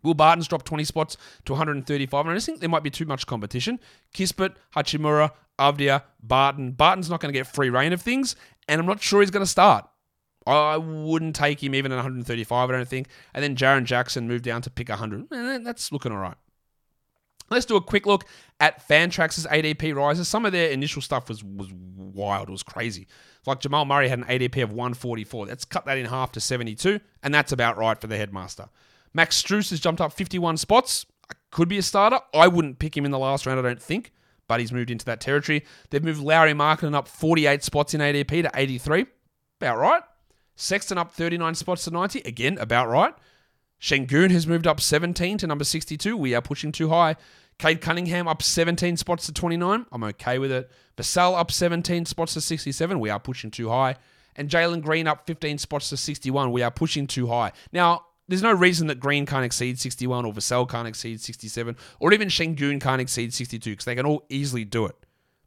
Will 0.04 0.14
Barton's 0.14 0.48
dropped 0.48 0.66
20 0.68 0.84
spots 0.84 1.18
to 1.46 1.54
135, 1.54 2.26
and 2.26 2.32
I 2.32 2.36
just 2.36 2.46
think 2.46 2.60
there 2.60 2.70
might 2.70 2.84
be 2.84 2.92
too 2.92 3.06
much 3.06 3.26
competition. 3.26 3.80
Kispert, 4.14 4.56
Hachimura, 4.76 5.32
Avdija, 5.58 6.04
Barton. 6.22 6.74
Barton's 6.74 7.10
not 7.10 7.22
going 7.22 7.34
to 7.34 7.38
get 7.38 7.48
free 7.48 7.70
reign 7.70 7.92
of 7.92 8.02
things, 8.02 8.36
and 8.68 8.80
I'm 8.80 8.86
not 8.86 9.02
sure 9.02 9.22
he's 9.22 9.32
going 9.32 9.46
to 9.46 9.50
start. 9.50 9.88
I 10.48 10.78
wouldn't 10.78 11.36
take 11.36 11.64
him 11.64 11.74
even 11.74 11.92
at 11.92 11.96
135, 11.96 12.70
I 12.70 12.72
don't 12.72 12.88
think. 12.88 13.08
And 13.34 13.44
then 13.44 13.56
Jaren 13.56 13.84
Jackson 13.86 14.28
moved 14.28 14.44
down 14.44 14.62
to 14.62 14.70
pick 14.70 14.90
100. 14.90 15.26
Eh, 15.32 15.58
that's 15.64 15.92
looking 15.92 16.12
all 16.12 16.20
right. 16.20 16.38
Let's 17.50 17.66
do 17.66 17.76
a 17.76 17.82
quick 17.82 18.06
look 18.06 18.26
at 18.60 18.88
Fantrax's 18.88 19.46
ADP 19.46 19.96
rises. 19.96 20.28
Some 20.28 20.46
of 20.46 20.52
their 20.52 20.70
initial 20.70 21.02
stuff 21.02 21.30
was 21.30 21.44
was 21.44 21.72
wild. 21.74 22.50
It 22.50 22.52
was 22.52 22.64
crazy. 22.64 23.08
Like 23.46 23.60
Jamal 23.60 23.86
Murray 23.86 24.10
had 24.10 24.20
an 24.20 24.26
ADP 24.26 24.64
of 24.64 24.72
144. 24.72 25.46
Let's 25.46 25.66
cut 25.66 25.86
that 25.86 25.98
in 25.98 26.06
half 26.08 26.32
to 26.34 26.40
72, 26.40 27.00
and 27.22 27.34
that's 27.34 27.52
about 27.52 27.78
right 27.78 28.00
for 28.00 28.08
the 28.08 28.18
headmaster. 28.18 28.70
Max 29.14 29.42
Strus 29.42 29.70
has 29.70 29.80
jumped 29.80 30.02
up 30.02 30.12
51 30.12 30.58
spots. 30.58 31.06
Could 31.52 31.70
be 31.70 31.78
a 31.78 31.82
starter. 31.82 32.20
I 32.34 32.48
wouldn't 32.48 32.80
pick 32.80 32.98
him 32.98 33.06
in 33.06 33.12
the 33.12 33.20
last 33.20 33.46
round, 33.46 33.60
I 33.60 33.64
don't 33.64 33.82
think, 33.82 34.12
but 34.48 34.60
he's 34.60 34.74
moved 34.74 34.92
into 34.92 35.06
that 35.06 35.22
territory. 35.22 35.64
They've 35.90 36.04
moved 36.04 36.22
Lauri 36.22 36.54
Markkanen 36.54 36.94
up 36.94 37.08
48 37.08 37.64
spots 37.64 37.94
in 37.94 38.02
ADP 38.02 38.44
to 38.44 38.52
83. 38.54 39.06
About 39.62 39.78
right. 39.78 40.04
Sexton 40.56 40.98
up 40.98 41.14
39 41.14 41.56
spots 41.56 41.86
to 41.86 41.92
90. 41.92 42.20
Again, 42.22 42.58
about 42.58 42.90
right. 42.90 43.14
Sengun 43.82 44.32
has 44.32 44.48
moved 44.48 44.68
up 44.68 44.80
17 44.82 45.38
to 45.40 45.48
number 45.48 45.64
62. 45.64 46.18
We 46.18 46.34
are 46.34 46.42
pushing 46.42 46.72
too 46.72 46.90
high. 46.90 47.16
Cade 47.58 47.82
Cunningham 47.82 48.28
up 48.28 48.42
17 48.42 48.98
spots 48.98 49.26
to 49.28 49.34
29. 49.34 49.86
I'm 49.92 50.04
okay 50.04 50.40
with 50.40 50.52
it. 50.52 50.70
Vassell 50.98 51.38
up 51.38 51.52
17 51.52 52.06
spots 52.06 52.34
to 52.34 52.42
67. 52.42 53.00
We 53.00 53.10
are 53.10 53.20
pushing 53.20 53.52
too 53.52 53.70
high. 53.70 53.96
And 54.36 54.50
Jalen 54.50 54.82
Green 54.82 55.08
up 55.08 55.26
15 55.26 55.58
spots 55.58 55.90
to 55.90 55.98
61. 55.98 56.52
We 56.52 56.62
are 56.64 56.72
pushing 56.72 57.08
too 57.08 57.28
high. 57.28 57.54
Now, 57.72 58.06
there's 58.28 58.42
no 58.42 58.52
reason 58.52 58.88
that 58.88 59.00
Green 59.00 59.26
can't 59.26 59.46
exceed 59.46 59.80
61 59.80 60.26
or 60.26 60.34
Vassell 60.34 60.68
can't 60.68 60.88
exceed 60.88 61.22
67 61.22 61.78
or 62.00 62.14
even 62.14 62.28
Sengun 62.28 62.82
can't 62.82 63.02
exceed 63.02 63.34
62 63.34 63.70
because 63.70 63.86
they 63.86 63.96
can 63.96 64.06
all 64.06 64.26
easily 64.30 64.66
do 64.66 64.86
it. 64.86 64.96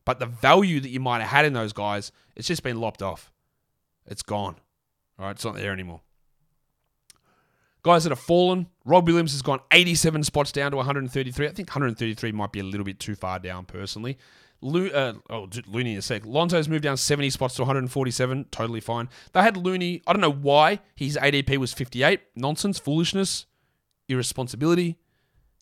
But 0.04 0.20
the 0.20 0.26
value 0.26 0.80
that 0.80 0.88
you 0.88 1.00
might 1.00 1.20
have 1.20 1.28
had 1.28 1.44
in 1.44 1.52
those 1.52 1.72
guys, 1.72 2.12
it's 2.36 2.48
just 2.48 2.62
been 2.62 2.80
lopped 2.80 3.02
off. 3.02 3.30
It's 4.06 4.22
gone. 4.22 4.56
All 5.18 5.26
right, 5.26 5.32
it's 5.32 5.44
not 5.44 5.56
there 5.56 5.72
anymore. 5.72 6.00
Guys 7.82 8.04
that 8.04 8.10
have 8.10 8.18
fallen, 8.18 8.66
Rob 8.84 9.06
Williams 9.06 9.32
has 9.32 9.42
gone 9.42 9.60
87 9.72 10.24
spots 10.24 10.52
down 10.52 10.72
to 10.72 10.76
133. 10.76 11.46
I 11.46 11.50
think 11.52 11.68
133 11.68 12.32
might 12.32 12.52
be 12.52 12.60
a 12.60 12.64
little 12.64 12.84
bit 12.84 12.98
too 12.98 13.14
far 13.14 13.38
down 13.38 13.64
personally. 13.64 14.18
Lu- 14.60 14.90
uh, 14.90 15.14
oh, 15.30 15.48
Looney 15.68 15.92
in 15.92 15.98
a 15.98 16.02
sec. 16.02 16.26
Lonzo's 16.26 16.68
moved 16.68 16.82
down 16.82 16.96
70 16.96 17.30
spots 17.30 17.54
to 17.54 17.62
147. 17.62 18.46
Totally 18.50 18.80
fine. 18.80 19.08
They 19.32 19.42
had 19.42 19.56
Looney. 19.56 20.02
I 20.06 20.12
don't 20.12 20.20
know 20.20 20.32
why 20.32 20.80
his 20.94 21.16
ADP 21.16 21.58
was 21.58 21.72
58. 21.72 22.20
Nonsense, 22.34 22.78
foolishness, 22.78 23.46
irresponsibility. 24.08 24.98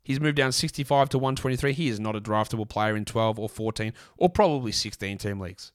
He's 0.02 0.20
moved 0.20 0.37
down 0.37 0.52
65 0.52 1.09
to 1.11 1.18
123. 1.18 1.72
He 1.72 1.88
is 1.88 2.00
not 2.00 2.16
a 2.16 2.20
draftable 2.20 2.68
player 2.68 2.96
in 2.96 3.05
12 3.05 3.38
or 3.38 3.48
14 3.48 3.92
or 4.16 4.31
probably 4.31 4.72
16 4.72 5.18
team 5.18 5.40
leagues. 5.40 5.72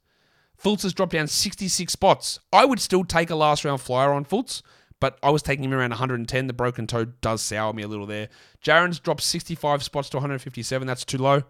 Fultz 0.61 0.83
has 0.83 0.93
dropped 0.93 1.11
down 1.11 1.27
66 1.27 1.91
spots. 1.91 2.39
I 2.53 2.65
would 2.65 2.79
still 2.79 3.03
take 3.03 3.29
a 3.29 3.35
last 3.35 3.65
round 3.65 3.81
flyer 3.81 4.13
on 4.13 4.25
Fultz, 4.25 4.61
but 5.01 5.17
I 5.23 5.31
was 5.31 5.41
taking 5.41 5.65
him 5.65 5.73
around 5.73 5.89
110. 5.89 6.47
The 6.47 6.53
broken 6.53 6.87
toe 6.87 7.05
does 7.05 7.41
sour 7.41 7.73
me 7.73 7.81
a 7.83 7.87
little 7.87 8.05
there. 8.05 8.29
Jaren's 8.63 8.99
dropped 8.99 9.23
65 9.23 9.83
spots 9.83 10.09
to 10.11 10.17
157. 10.17 10.87
That's 10.87 11.03
too 11.03 11.17
low. 11.17 11.41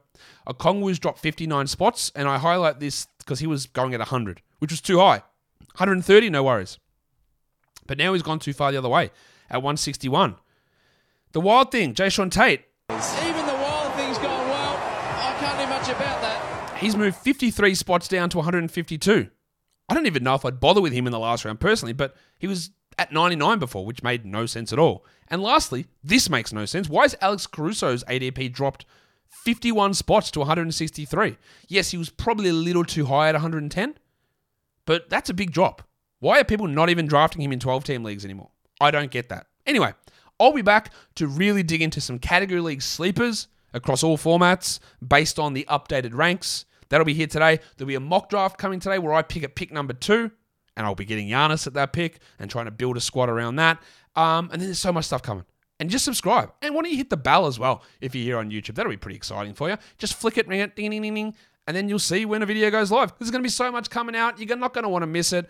Okongwu's 0.48 0.98
dropped 0.98 1.20
59 1.20 1.68
spots, 1.68 2.12
and 2.16 2.28
I 2.28 2.38
highlight 2.38 2.80
this 2.80 3.08
because 3.20 3.40
he 3.40 3.48
was 3.48 3.68
going 3.68 3.94
at 3.94 4.00
100, 4.00 4.42
which 4.60 4.72
was 4.72 4.80
too 4.82 5.00
high. 5.00 5.22
130, 5.76 6.30
no 6.30 6.44
worries. 6.44 6.80
But 7.86 7.98
now 7.98 8.14
he's 8.14 8.24
gone 8.24 8.40
too 8.40 8.54
far 8.54 8.72
the 8.72 8.78
other 8.78 8.90
way 8.90 9.12
at 9.50 9.58
161. 9.58 10.38
The 11.34 11.42
wild 11.42 11.72
thing, 11.72 11.94
Jae'Sean 11.94 12.32
Tate. 12.32 12.64
Even 12.90 13.46
the 13.46 13.54
wild 13.54 13.94
thing's 13.96 14.18
gone 14.18 14.48
well. 14.48 14.78
I 14.78 15.36
can't 15.40 15.60
do 15.60 15.68
much 15.68 15.90
about 15.90 16.22
that. 16.22 16.78
He's 16.80 16.96
moved 16.96 17.18
53 17.18 17.76
spots 17.76 18.08
down 18.08 18.30
to 18.30 18.38
152. 18.38 19.30
I 19.90 19.94
don't 19.94 20.08
even 20.08 20.24
know 20.24 20.36
if 20.36 20.46
I'd 20.46 20.62
bother 20.62 20.80
with 20.82 20.94
him 20.94 21.06
in 21.06 21.12
the 21.12 21.20
last 21.20 21.44
round 21.44 21.60
personally, 21.60 21.92
but 21.92 22.16
he 22.40 22.48
was 22.48 22.72
at 22.97 23.12
99 23.12 23.60
before, 23.60 23.86
which 23.86 24.04
made 24.04 24.25
no 24.25 24.45
sense 24.45 24.71
at 24.71 24.80
all. 24.80 25.06
And 25.27 25.41
lastly, 25.41 25.88
this 26.04 26.30
makes 26.30 26.51
no 26.54 26.65
sense. 26.65 26.89
Why 26.89 27.06
is 27.06 27.15
Alex 27.21 27.47
Caruso's 27.47 28.04
ADP 28.06 28.51
dropped 28.54 28.86
51 29.45 29.93
spots 29.93 30.32
to 30.32 30.39
163? 30.39 31.38
Yes, 31.67 31.91
he 31.91 31.97
was 31.97 32.10
probably 32.10 32.49
a 32.49 32.54
little 32.54 32.84
too 32.84 33.06
high 33.06 33.30
at 33.30 33.36
110, 33.36 33.95
but 34.86 35.10
that's 35.10 35.30
a 35.30 35.34
big 35.34 35.51
drop. 35.51 35.84
Why 36.19 36.39
are 36.39 36.43
people 36.43 36.67
not 36.67 36.89
even 36.89 37.08
drafting 37.08 37.41
him 37.41 37.51
in 37.51 37.60
12 37.60 37.84
team 37.84 38.04
leagues 38.04 38.25
anymore? 38.25 38.51
I 38.80 38.91
don't 38.91 39.10
get 39.10 39.30
that. 39.30 39.47
Anyway, 39.65 39.93
I'll 40.39 40.54
be 40.54 40.62
back 40.62 40.91
to 41.15 41.27
really 41.27 41.63
dig 41.63 41.82
into 41.82 42.01
some 42.01 42.19
category 42.19 42.62
league 42.62 42.82
sleepers 42.82 43.47
across 43.73 44.04
all 44.04 44.17
formats 44.17 44.80
based 45.06 45.39
on 45.39 45.54
the 45.54 45.65
updated 45.69 46.13
ranks. 46.13 46.65
That'll 46.89 47.06
be 47.06 47.13
here 47.13 47.27
today. 47.27 47.60
There'll 47.77 47.88
be 47.88 47.95
a 47.95 47.99
mock 48.01 48.30
draft 48.30 48.58
coming 48.58 48.80
today 48.80 48.99
where 48.99 49.13
I 49.13 49.21
pick 49.21 49.43
at 49.43 49.56
pick 49.56 49.71
number 49.71 49.93
two 49.93 50.32
and 50.75 50.86
I'll 50.86 50.95
be 50.95 51.05
getting 51.05 51.27
Giannis 51.27 51.67
at 51.67 51.73
that 51.73 51.93
pick 51.93 52.19
and 52.39 52.49
trying 52.49 52.65
to 52.65 52.71
build 52.71 52.97
a 52.97 53.01
squad 53.01 53.29
around 53.29 53.57
that. 53.57 53.81
Um, 54.15 54.49
and 54.51 54.62
then 54.62 54.67
there's 54.67 54.79
so 54.79 54.91
much 54.91 55.05
stuff 55.05 55.21
coming. 55.21 55.45
And 55.79 55.89
just 55.89 56.05
subscribe. 56.05 56.51
And 56.62 56.75
why 56.75 56.84
don't 56.84 56.91
you 56.91 56.97
hit 56.97 57.10
the 57.10 57.17
bell 57.17 57.47
as 57.47 57.57
well 57.57 57.84
if 58.01 58.13
you're 58.13 58.23
here 58.23 58.38
on 58.38 58.51
YouTube? 58.51 58.75
That'll 58.75 58.91
be 58.91 58.97
pretty 58.97 59.17
exciting 59.17 59.53
for 59.53 59.69
you. 59.69 59.77
Just 59.97 60.13
flick 60.13 60.38
it, 60.38 60.47
ring 60.47 60.60
it, 60.60 60.75
ding, 60.75 60.91
ding, 60.91 61.01
ding, 61.01 61.13
ding, 61.13 61.36
and 61.67 61.75
then 61.75 61.89
you'll 61.89 61.99
see 61.99 62.25
when 62.25 62.41
a 62.41 62.45
video 62.45 62.69
goes 62.69 62.91
live. 62.91 63.13
There's 63.17 63.31
going 63.31 63.41
to 63.41 63.45
be 63.45 63.49
so 63.49 63.71
much 63.71 63.89
coming 63.89 64.15
out. 64.15 64.39
You're 64.39 64.57
not 64.57 64.73
going 64.73 64.84
to 64.84 64.89
want 64.89 65.03
to 65.03 65.07
miss 65.07 65.34
it. 65.34 65.49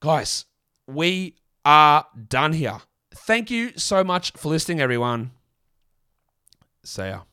Guys, 0.00 0.44
we 0.86 1.36
are 1.64 2.06
done 2.28 2.52
here. 2.52 2.78
Thank 3.14 3.50
you 3.50 3.72
so 3.76 4.02
much 4.02 4.32
for 4.32 4.48
listening, 4.48 4.80
everyone. 4.80 5.32
See 6.84 7.06
ya. 7.06 7.31